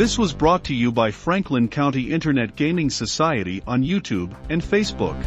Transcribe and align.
This 0.00 0.16
was 0.16 0.32
brought 0.32 0.64
to 0.64 0.74
you 0.74 0.92
by 0.92 1.10
Franklin 1.10 1.68
County 1.68 2.10
Internet 2.10 2.56
Gaming 2.56 2.88
Society 2.88 3.62
on 3.66 3.84
YouTube 3.84 4.34
and 4.48 4.62
Facebook. 4.62 5.22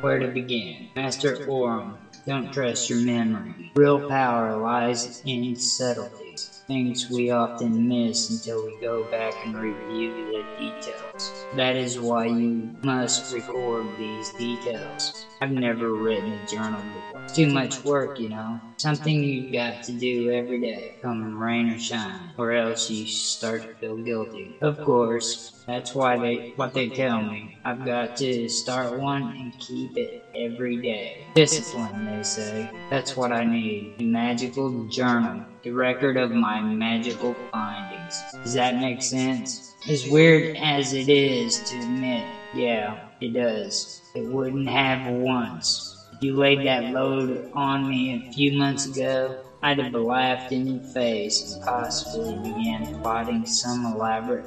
Where 0.00 0.20
to 0.20 0.28
begin? 0.28 0.90
Master 0.94 1.34
Orim, 1.48 1.96
don't 2.28 2.52
trust 2.52 2.88
your 2.90 3.00
memory. 3.00 3.72
Real 3.74 4.08
power 4.08 4.56
lies 4.56 5.20
in 5.26 5.56
subtleties, 5.56 6.62
things 6.68 7.10
we 7.10 7.32
often 7.32 7.88
miss 7.88 8.30
until 8.30 8.64
we 8.64 8.80
go 8.80 9.02
back 9.10 9.34
and 9.44 9.56
review 9.56 10.14
the 10.26 10.44
details. 10.60 11.07
That 11.54 11.76
is 11.76 11.98
why 11.98 12.26
you 12.26 12.70
must 12.82 13.32
record 13.32 13.86
these 13.96 14.30
details. 14.30 15.26
I've 15.40 15.50
never 15.50 15.94
written 15.94 16.32
a 16.32 16.46
journal 16.46 16.82
before. 16.82 17.22
It's 17.24 17.34
too 17.34 17.46
much 17.46 17.82
work, 17.84 18.18
you 18.18 18.28
know. 18.28 18.60
Something 18.78 19.22
you 19.24 19.50
got 19.50 19.82
to 19.82 19.92
do 19.92 20.30
every 20.30 20.58
day, 20.60 20.94
come 21.02 21.34
rain 21.36 21.68
or 21.68 21.76
shine, 21.78 22.32
or 22.36 22.52
else 22.52 22.88
you 22.88 23.06
start 23.06 23.62
to 23.62 23.68
feel 23.80 23.96
guilty. 23.96 24.56
Of 24.60 24.80
course, 24.80 25.52
that's 25.66 25.94
why 25.94 26.16
they 26.16 26.44
what 26.54 26.74
they 26.74 26.88
tell 26.88 27.20
me. 27.20 27.50
I've 27.64 27.84
got 27.84 28.16
to 28.16 28.48
start 28.48 28.94
one 28.94 29.32
and 29.36 29.56
keep 29.58 29.96
it 29.96 30.22
every 30.34 30.76
day. 30.76 31.24
Discipline, 31.34 32.04
they 32.04 32.22
say. 32.22 32.70
That's 32.90 33.16
what 33.16 33.32
I 33.32 33.44
need. 33.44 33.90
A 33.98 34.04
magical 34.04 34.70
journal. 34.86 35.44
the 35.62 35.70
record 35.70 36.16
of 36.16 36.30
my 36.32 36.60
magical 36.60 37.34
findings. 37.52 38.22
Does 38.42 38.54
that 38.54 38.76
make 38.76 39.02
sense? 39.02 39.74
As 39.88 40.06
weird 40.06 40.54
as 40.54 40.92
it 40.92 41.08
is 41.08 41.56
to 41.70 41.78
admit, 41.78 42.26
yeah, 42.54 42.96
it 43.20 43.32
does. 43.32 44.02
It 44.14 44.22
wouldn't 44.26 44.68
have 44.68 45.06
once. 45.06 45.96
If 46.12 46.22
you 46.22 46.36
laid 46.36 46.64
that 46.64 46.90
load 46.90 47.42
on 47.54 47.88
me 47.88 48.12
a 48.14 48.32
few 48.32 48.52
months 48.52 48.84
ago, 48.84 49.34
I'd 49.62 49.78
have 49.78 49.94
laughed 49.94 50.52
in 50.52 50.66
your 50.66 50.82
face 50.82 51.40
and 51.42 51.62
possibly 51.62 52.34
began 52.36 53.00
plotting 53.02 53.46
some 53.46 53.86
elaborate 53.86 54.44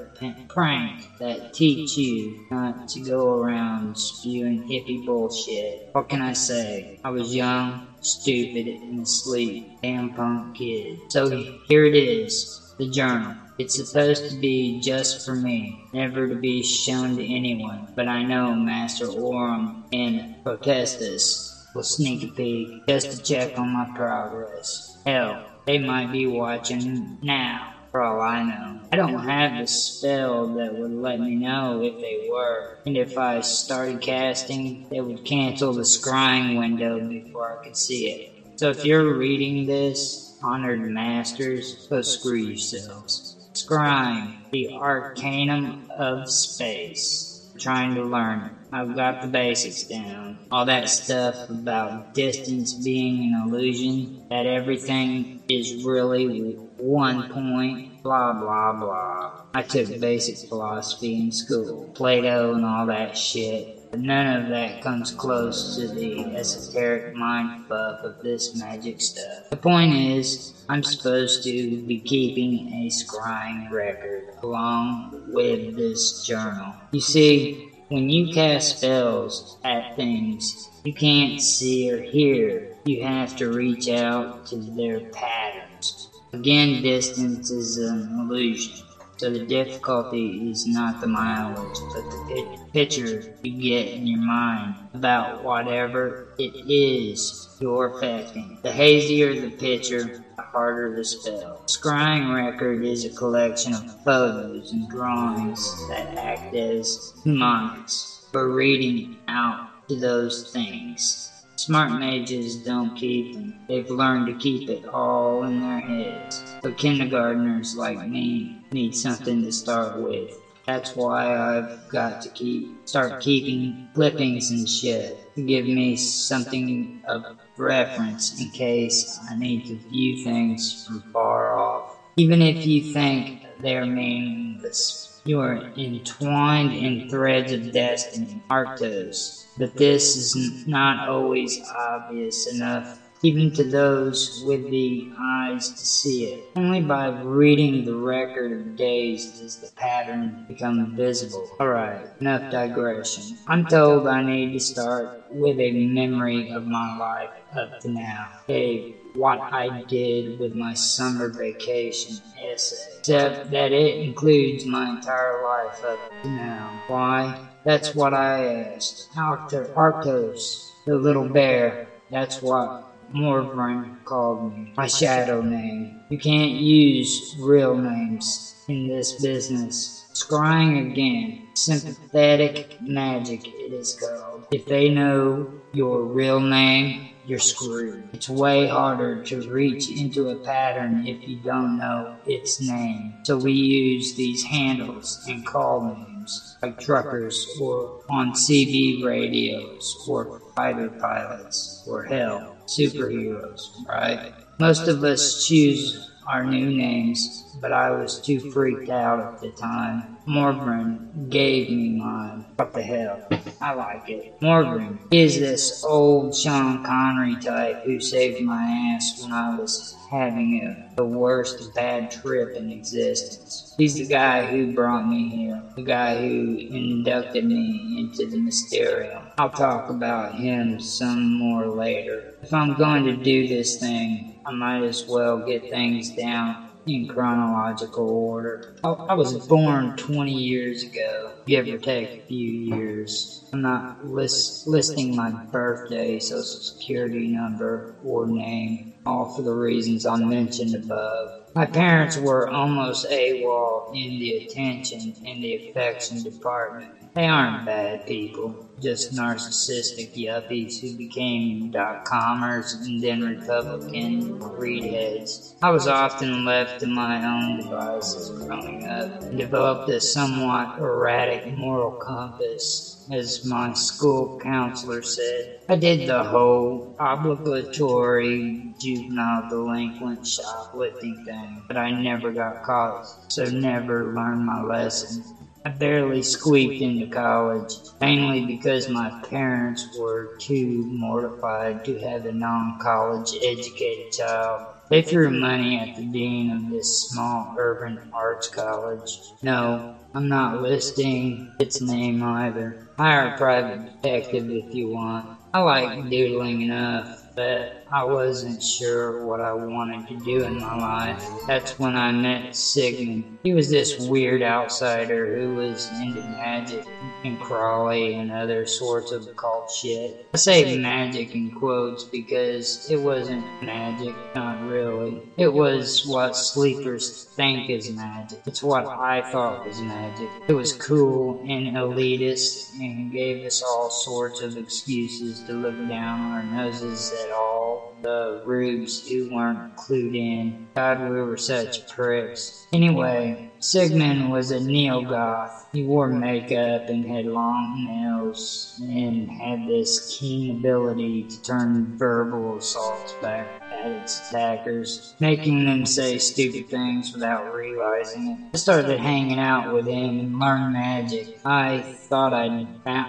prank 0.47 1.09
that 1.19 1.53
teach 1.53 1.97
you 1.97 2.37
not 2.51 2.87
to 2.89 2.99
go 2.99 3.31
around 3.31 3.97
spewing 3.97 4.61
hippie 4.69 5.03
bullshit. 5.03 5.81
What 5.93 6.07
can 6.07 6.21
I 6.21 6.33
say? 6.33 6.87
I 7.03 7.09
was 7.09 7.33
young, 7.35 7.81
stupid, 8.01 8.67
and 8.67 9.01
asleep. 9.01 9.65
Damn 9.81 10.11
punk 10.11 10.53
kid. 10.53 10.99
So 11.09 11.29
here 11.67 11.83
it 11.85 11.95
is, 11.95 12.61
the 12.77 12.87
journal. 12.87 13.35
It's 13.57 13.75
supposed 13.75 14.27
to 14.29 14.35
be 14.35 14.79
just 14.79 15.23
for 15.23 15.35
me, 15.35 15.77
never 15.93 16.27
to 16.27 16.35
be 16.35 16.63
shown 16.63 17.15
to 17.17 17.23
anyone, 17.23 17.87
but 17.95 18.07
I 18.07 18.23
know 18.23 18.55
Master 18.55 19.05
Orim 19.07 19.73
and 19.91 20.25
Potestas 20.45 21.53
will 21.73 21.83
sneak 21.83 22.23
a 22.23 22.27
peek 22.27 22.69
just 22.87 23.11
to 23.11 23.21
check 23.21 23.57
on 23.57 23.69
my 23.73 23.85
progress. 23.93 24.97
Hell, 25.05 25.43
they 25.65 25.77
might 25.77 26.11
be 26.11 26.25
watching 26.25 27.17
now, 27.21 27.73
for 27.91 28.01
all 28.01 28.21
I 28.21 28.41
know. 28.43 28.79
I 28.91 28.95
don't 28.95 29.23
have 29.23 29.57
the 29.57 29.67
spell 29.67 30.47
that 30.47 30.73
would 30.73 30.91
let 30.91 31.19
me 31.19 31.35
know 31.35 31.81
if 31.83 31.99
they 31.99 32.27
were, 32.29 32.77
and 32.85 32.97
if 32.97 33.17
I 33.17 33.41
started 33.41 34.01
casting, 34.01 34.79
they 34.89 35.01
would 35.01 35.23
cancel 35.23 35.73
the 35.73 35.83
scrying 35.83 36.55
window 36.55 36.99
before 36.99 37.51
I 37.53 37.63
could 37.63 37.77
see 37.77 38.09
it. 38.09 38.21
So 38.55 38.69
if 38.69 38.83
you're 38.83 39.13
reading 39.13 39.65
this, 39.65 40.33
honored 40.43 40.81
masters, 40.81 41.87
go 41.89 42.01
screw 42.01 42.37
yourselves. 42.37 43.30
Scrying, 43.71 44.33
the 44.51 44.67
arcanum 44.67 45.75
of 45.97 46.27
space. 46.27 47.39
Trying 47.57 47.95
to 47.95 48.03
learn 48.03 48.41
it. 48.43 48.53
I've 48.73 48.93
got 48.95 49.21
the 49.21 49.27
basics 49.27 49.83
down. 49.83 50.39
All 50.51 50.65
that 50.65 50.89
stuff 50.89 51.37
about 51.49 52.13
distance 52.13 52.73
being 52.73 53.23
an 53.23 53.41
illusion, 53.45 54.09
that 54.29 54.45
everything 54.45 55.29
is 55.49 55.73
really 55.73 56.57
one 56.77 57.23
point, 57.23 57.81
blah 58.03 58.33
blah 58.33 58.73
blah. 58.73 59.31
I 59.53 59.61
took 59.61 59.99
basic 59.99 60.37
philosophy 60.49 61.17
in 61.17 61.31
school, 61.31 61.91
Plato 61.93 62.53
and 62.53 62.65
all 62.65 62.87
that 62.87 63.15
shit. 63.15 63.69
None 63.93 64.43
of 64.43 64.49
that 64.49 64.81
comes 64.81 65.11
close 65.11 65.75
to 65.75 65.87
the 65.87 66.23
esoteric 66.35 67.13
mind 67.13 67.65
fuck 67.67 68.03
of 68.03 68.21
this 68.21 68.55
magic 68.55 69.01
stuff. 69.01 69.49
The 69.49 69.57
point 69.57 69.93
is, 69.93 70.53
I'm 70.69 70.81
supposed 70.81 71.43
to 71.43 71.81
be 71.85 71.99
keeping 71.99 72.73
a 72.73 72.87
scrying 72.87 73.69
record 73.69 74.29
along 74.41 75.23
with 75.27 75.75
this 75.75 76.25
journal. 76.25 76.73
You 76.91 77.01
see, 77.01 77.69
when 77.89 78.09
you 78.09 78.33
cast 78.33 78.77
spells 78.77 79.57
at 79.65 79.97
things 79.97 80.69
you 80.85 80.93
can't 80.93 81.41
see 81.41 81.91
or 81.91 82.01
hear, 82.01 82.75
you 82.85 83.03
have 83.03 83.35
to 83.35 83.51
reach 83.51 83.89
out 83.89 84.45
to 84.47 84.55
their 84.55 85.01
patterns. 85.11 86.09
Again, 86.33 86.81
distance 86.81 87.51
is 87.51 87.77
an 87.77 88.19
illusion. 88.19 88.85
So 89.21 89.29
the 89.29 89.37
difficulty 89.37 90.49
is 90.49 90.65
not 90.65 90.99
the 90.99 91.05
mileage, 91.05 91.77
but 91.93 92.09
the 92.09 92.57
picture 92.73 93.21
you 93.43 93.51
get 93.51 93.93
in 93.93 94.07
your 94.07 94.17
mind 94.17 94.73
about 94.95 95.43
whatever 95.43 96.25
it 96.39 96.55
is 96.67 97.47
you're 97.59 97.85
affecting. 97.85 98.57
The 98.63 98.71
hazier 98.71 99.35
the 99.35 99.51
picture, 99.51 100.11
the 100.37 100.41
harder 100.41 100.95
the 100.95 101.03
spell. 101.03 101.61
Scrying 101.67 102.33
record 102.33 102.83
is 102.83 103.05
a 103.05 103.11
collection 103.11 103.75
of 103.75 103.83
photos 104.03 104.71
and 104.71 104.89
drawings 104.89 105.87
that 105.89 106.17
act 106.17 106.55
as 106.55 107.13
mnemonics 107.23 108.21
for 108.31 108.51
reading 108.51 109.07
out 109.27 109.59
to 109.87 109.99
those 109.99 110.49
things. 110.51 111.29
Smart 111.57 111.91
mages 111.91 112.55
don't 112.55 112.95
keep 112.95 113.33
them. 113.33 113.53
They've 113.67 113.87
learned 113.87 114.25
to 114.25 114.33
keep 114.33 114.67
it 114.67 114.83
all 114.87 115.43
in 115.43 115.59
their 115.59 115.79
heads. 115.79 116.41
But 116.63 116.79
kindergartners 116.79 117.75
like 117.75 117.99
me 117.99 118.57
need 118.71 118.95
something 118.95 119.43
to 119.43 119.51
start 119.51 119.95
with. 119.95 120.39
That's 120.65 120.95
why 120.95 121.35
I've 121.35 121.69
got 121.89 122.21
to 122.21 122.29
keep 122.29 122.69
start 122.85 123.19
keeping 123.19 123.75
clippings 123.93 124.49
and 124.49 124.67
shit 124.67 125.17
give 125.45 125.65
me 125.65 125.95
something 125.95 126.89
of 127.07 127.25
reference 127.57 128.31
in 128.39 128.49
case 128.49 129.19
I 129.29 129.35
need 129.35 129.65
to 129.65 129.77
view 129.89 130.15
things 130.15 130.83
from 130.85 131.01
far 131.11 131.57
off. 131.57 131.97
Even 132.17 132.41
if 132.41 132.65
you 132.65 132.81
think 132.81 133.33
they're 133.59 133.85
meaningless, 133.85 135.09
you 135.23 135.39
are 135.39 135.61
entwined 135.75 136.73
in 136.73 137.01
threads 137.01 137.51
of 137.51 137.71
destiny, 137.71 138.41
Arctos, 138.49 139.45
but 139.57 139.77
this 139.77 140.15
is 140.15 140.35
not 140.65 141.05
always 141.07 141.59
obvious 141.75 142.45
enough 142.47 142.99
even 143.23 143.51
to 143.51 143.63
those 143.63 144.41
with 144.43 144.69
the 144.69 145.07
eyes 145.17 145.69
to 145.69 145.85
see 145.85 146.25
it. 146.25 146.43
Only 146.55 146.79
by 146.79 147.07
reading 147.07 147.83
the 147.83 147.93
record 147.95 148.51
of 148.51 148.75
days 148.75 149.25
does 149.25 149.57
the 149.57 149.69
pattern 149.75 150.37
become 150.47 150.93
visible. 150.95 151.47
Alright, 151.59 152.07
enough 152.19 152.49
digression. 152.49 153.37
I'm 153.47 153.65
told 153.65 154.07
I 154.07 154.21
need 154.21 154.51
to 154.53 154.59
start 154.59 155.11
with 155.29 155.59
a 155.59 155.71
memory 155.71 156.49
of 156.51 156.65
my 156.65 156.95
life 156.97 157.31
up 157.55 157.79
to 157.79 157.89
now. 157.89 158.29
A 158.49 158.83
what 159.13 159.41
I 159.51 159.69
did 159.69 160.39
with 160.39 160.53
my 160.53 160.73
summer 160.73 161.27
vacation 161.27 162.19
essay. 162.41 162.97
Except 162.99 163.49
that 163.49 163.71
it 163.71 163.97
includes 163.97 164.65
my 164.65 164.89
entire 164.89 165.41
life 165.41 165.83
up 165.83 165.99
to 166.23 166.29
now. 166.29 166.81
Why? 166.87 167.35
That's 167.63 167.93
what 167.93 168.13
I 168.13 168.73
asked. 168.73 169.09
Arctos, 169.15 170.71
the 170.85 170.95
little 170.95 171.25
bear, 171.25 171.79
that's 172.09 172.41
what 172.41 172.71
Morvran 173.13 174.03
called 174.05 174.53
me. 174.53 174.73
My 174.75 174.87
shadow 174.87 175.41
name. 175.41 176.01
You 176.09 176.17
can't 176.17 176.51
use 176.51 177.35
real 177.39 177.75
names 177.75 178.55
in 178.67 178.87
this 178.87 179.21
business. 179.21 180.05
Scrying 180.13 180.91
again. 180.91 181.47
Sympathetic 181.55 182.77
magic, 182.81 183.47
it 183.47 183.73
is 183.73 183.93
called. 183.93 184.45
If 184.51 184.65
they 184.65 184.89
know 184.89 185.47
your 185.73 186.03
real 186.03 186.39
name, 186.39 187.11
you're 187.25 187.39
screwed. 187.39 188.09
It's 188.13 188.29
way 188.29 188.67
harder 188.67 189.23
to 189.25 189.49
reach 189.49 189.89
into 189.89 190.29
a 190.29 190.35
pattern 190.35 191.05
if 191.05 191.27
you 191.27 191.37
don't 191.37 191.77
know 191.77 192.15
its 192.25 192.59
name. 192.59 193.13
So 193.23 193.37
we 193.37 193.51
use 193.51 194.15
these 194.15 194.43
handles 194.43 195.23
and 195.27 195.45
call 195.45 195.95
names, 195.95 196.57
like 196.61 196.79
truckers 196.79 197.45
or 197.59 198.01
on 198.09 198.33
CB 198.33 199.03
radios 199.03 200.05
or 200.07 200.41
fighter 200.55 200.89
pilots 200.89 201.83
or 201.87 202.03
hell, 202.03 202.50
superheroes, 202.77 203.69
right? 203.87 204.21
Most 204.59 204.87
of 204.87 205.03
us 205.03 205.35
choose 205.35 205.95
our 206.27 206.45
new 206.45 206.71
names, 206.71 207.29
but 207.59 207.71
I 207.71 207.91
was 207.91 208.17
too 208.17 208.39
freaked 208.39 208.89
out 208.89 209.19
at 209.19 209.37
the 209.39 209.49
time 209.49 210.05
Morvran 210.27 210.99
gave 211.29 211.69
me 211.69 211.89
mine. 211.89 212.45
What 212.55 212.73
the 212.73 212.81
hell? 212.81 213.21
I 213.59 213.71
like 213.71 214.07
it. 214.07 214.31
Morvran 214.41 214.99
is 215.11 215.39
this 215.39 215.83
old 215.83 216.33
Sean 216.33 216.79
Connery 216.79 217.35
type 217.35 217.79
who 217.83 217.99
saved 217.99 218.39
my 218.39 218.93
ass 218.95 219.13
when 219.17 219.31
I 219.31 219.49
was 219.49 219.95
having 220.09 220.61
a, 220.63 220.77
the 220.95 221.05
worst 221.05 221.73
bad 221.73 222.09
trip 222.09 222.53
in 222.53 222.69
existence. 222.69 223.73
He's 223.77 223.95
the 223.95 224.05
guy 224.05 224.45
who 224.45 224.67
brought 224.67 225.05
me 225.05 225.27
here, 225.29 225.63
the 225.75 225.83
guy 225.83 226.17
who 226.19 226.57
inducted 226.69 227.45
me 227.45 227.97
into 227.99 228.29
the 228.29 228.37
Mysterium. 228.37 229.27
I'll 229.37 229.49
talk 229.49 229.89
about 229.89 230.33
him 230.33 230.79
some 230.79 231.37
more 231.37 231.67
later. 231.67 232.25
If 232.41 232.53
I'm 232.53 232.73
going 232.75 233.03
to 233.05 233.13
do 233.13 233.47
this 233.47 233.75
thing, 233.75 234.25
I 234.45 234.51
might 234.51 234.83
as 234.83 235.05
well 235.07 235.37
get 235.37 235.69
things 235.69 236.09
down 236.11 236.57
in 236.85 237.07
chronological 237.07 238.07
order. 238.09 238.61
I, 238.83 238.95
I, 239.09 239.13
was 239.13 239.33
born 239.33 239.93
20 239.95 240.31
years 240.31 240.83
ago, 240.83 241.33
give 241.45 241.69
or 241.69 241.77
take 241.77 242.09
a 242.15 242.27
few 242.27 242.51
years. 242.51 243.41
I'm 243.53 243.61
not 243.61 243.85
list, 244.01 244.65
listing 244.65 245.15
my 245.15 245.31
birthday, 245.51 246.19
social 246.19 246.59
security 246.59 247.27
number, 247.27 247.85
or 248.01 248.25
name, 248.27 248.79
all 249.05 249.25
for 249.25 249.41
the 249.41 249.53
reasons 249.53 250.05
I 250.05 250.15
mentioned 250.17 250.75
above. 250.75 251.31
My 251.53 251.65
parents 251.65 252.17
were 252.17 252.47
almost 252.49 253.05
AWOL 253.11 253.85
in 253.91 254.19
the 254.19 254.31
attention 254.35 255.15
and 255.23 255.43
the 255.43 255.55
affection 255.55 256.23
department. 256.23 256.95
They 257.13 257.27
aren't 257.27 257.65
bad 257.65 258.05
people, 258.05 258.55
just 258.81 259.13
narcissistic 259.13 260.09
yuppies 260.15 260.79
who 260.79 260.93
became 260.93 261.69
dot 261.69 262.03
commers 262.03 262.73
and 262.73 263.01
then 263.01 263.21
Republican 263.21 264.37
readheads. 264.57 265.53
I 265.61 265.69
was 265.71 265.87
often 265.87 266.43
left 266.45 266.79
to 266.79 266.87
my 266.87 267.23
own 267.23 267.57
devices 267.57 268.29
growing 268.29 268.85
up 268.85 269.09
and 269.21 269.37
developed 269.37 269.87
a 269.89 269.99
somewhat 270.01 270.69
erratic 270.77 271.45
moral 271.45 271.91
compass, 271.93 272.97
as 273.09 273.43
my 273.43 273.73
school 273.73 274.31
counselor 274.39 275.01
said. 275.01 275.45
I 275.69 275.75
did 275.75 276.05
the 276.05 276.23
whole 276.23 276.83
obligatory 276.99 278.59
juvenile 278.79 279.43
delinquent 279.43 280.25
shoplifting 280.25 281.17
thing, 281.25 281.63
but 281.67 281.77
I 281.77 281.91
never 281.91 282.31
got 282.31 282.61
caught, 282.61 282.97
so 283.29 283.45
never 283.45 284.05
learned 284.05 284.45
my 284.45 284.61
lesson. 284.61 285.23
I 285.63 285.69
barely 285.69 286.23
squeaked 286.23 286.81
into 286.81 287.05
college, 287.05 287.77
mainly 287.99 288.41
because 288.41 288.87
my 288.87 289.11
parents 289.29 289.87
were 289.95 290.27
too 290.39 290.87
mortified 290.89 291.83
to 291.83 291.99
have 291.99 292.25
a 292.25 292.31
non 292.31 292.73
college 292.79 293.35
educated 293.43 294.09
child. 294.11 294.63
They 294.89 295.03
threw 295.03 295.29
money 295.29 295.77
at 295.77 295.93
the 295.93 296.01
dean 296.01 296.49
of 296.49 296.67
this 296.67 296.87
small 296.89 297.53
urban 297.55 297.99
arts 298.11 298.47
college. 298.47 299.21
No, 299.43 299.83
I'm 300.15 300.27
not 300.27 300.57
listing 300.57 301.43
its 301.59 301.79
name 301.79 302.23
either. 302.23 302.75
Hire 302.97 303.25
a 303.25 303.31
private 303.31 303.85
detective 303.85 304.49
if 304.49 304.73
you 304.73 304.89
want. 304.89 305.27
I 305.53 305.59
like 305.59 306.09
doodling 306.09 306.61
enough 306.61 307.21
but 307.35 307.71
I 307.91 308.03
wasn't 308.03 308.61
sure 308.61 309.13
what 309.13 309.39
I 309.39 309.53
wanted 309.53 310.07
to 310.07 310.15
do 310.17 310.43
in 310.43 310.59
my 310.59 310.77
life. 310.77 311.25
That's 311.47 311.77
when 311.79 311.95
I 311.95 312.11
met 312.11 312.53
Sigmund. 312.55 313.25
He 313.43 313.53
was 313.53 313.69
this 313.69 313.97
weird 313.97 314.43
outsider 314.43 315.35
who 315.35 315.55
was 315.55 315.89
into 315.99 316.21
magic 316.21 316.85
and 317.23 317.39
Crowley 317.39 318.13
and 318.13 318.31
other 318.31 318.65
sorts 318.65 319.11
of 319.11 319.25
occult 319.25 319.69
shit. 319.69 320.15
I 320.33 320.37
say 320.37 320.63
magic 320.77 321.33
in 321.33 321.49
quotes 321.49 322.03
because 322.03 322.87
it 322.89 322.97
wasn't 322.97 323.43
magic, 323.63 324.13
not 324.35 324.61
really. 324.61 325.23
It 325.37 325.47
was 325.47 326.05
what 326.05 326.35
sleepers 326.35 327.25
think 327.35 327.67
is 327.67 327.89
magic. 327.89 328.41
It's 328.45 328.61
what 328.61 328.87
I 328.95 329.21
thought 329.21 329.65
was 329.65 329.81
magic. 329.81 330.29
It 330.47 330.53
was 330.53 330.71
cool 330.71 331.39
and 331.43 331.75
elitist 331.75 332.71
and 332.79 333.11
gave 333.11 333.43
us 333.43 333.61
all 333.63 333.89
sorts 333.89 334.39
of 334.41 334.55
excuses 334.55 335.39
to 335.47 335.53
look 335.53 335.77
down 335.87 336.19
our 336.31 336.43
noses 336.43 337.11
at 337.23 337.31
all 337.31 337.81
the 338.01 338.39
rubes 338.43 339.07
who 339.07 339.27
weren't 339.33 339.61
clued 339.75 340.13
in. 340.15 340.55
God, 340.75 340.99
we 340.99 341.21
were 341.21 341.37
such 341.37 341.85
pricks. 341.87 342.60
Anyway, 342.73 343.35
Sigmund 343.59 344.31
was 344.31 344.49
a 344.49 344.59
neo-goth. 344.59 345.67
He 345.73 345.83
wore 345.83 346.07
makeup 346.07 346.87
and 346.87 347.05
had 347.05 347.25
long 347.25 347.85
nails 347.85 348.73
and 348.79 349.29
had 349.29 349.65
this 349.65 349.99
keen 350.17 350.49
ability 350.49 351.23
to 351.23 351.41
turn 351.41 351.93
verbal 351.97 352.57
assaults 352.57 353.13
back 353.21 353.47
at 353.71 353.91
its 353.91 354.19
attackers, 354.29 355.13
making 355.19 355.65
them 355.65 355.85
say 355.85 356.17
stupid 356.17 356.69
things 356.69 357.11
without 357.13 357.51
realizing 357.53 358.27
it. 358.27 358.37
I 358.53 358.57
started 358.57 358.99
hanging 358.99 359.39
out 359.39 359.69
with 359.69 359.85
him 359.85 360.19
and 360.19 360.39
learned 360.39 360.71
magic. 360.71 361.27
I 361.43 361.83
thought 361.85 362.33
I'd 362.33 362.67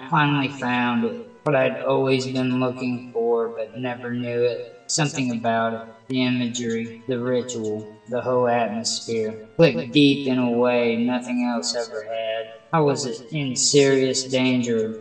finally 0.09 0.49
found 0.49 1.05
it 1.05 1.15
what 1.43 1.55
I'd 1.55 1.77
always 1.77 2.25
been 2.27 2.59
looking 2.59 3.01
for 3.11 3.47
but 3.49 3.77
never 3.77 4.11
knew 4.13 4.43
it. 4.43 4.65
Something 4.87 5.31
about 5.31 5.73
it. 5.73 5.81
The 6.09 6.23
imagery, 6.23 7.01
the 7.07 7.19
ritual, 7.19 7.87
the 8.09 8.21
whole 8.21 8.47
atmosphere. 8.47 9.47
Clicked 9.55 9.91
deep 9.91 10.27
in 10.27 10.37
a 10.37 10.51
way 10.51 10.97
nothing 10.97 11.43
else 11.43 11.75
ever 11.75 12.03
had. 12.03 12.53
I 12.73 12.79
was 12.79 13.23
in 13.31 13.55
serious 13.55 14.23
danger 14.23 14.99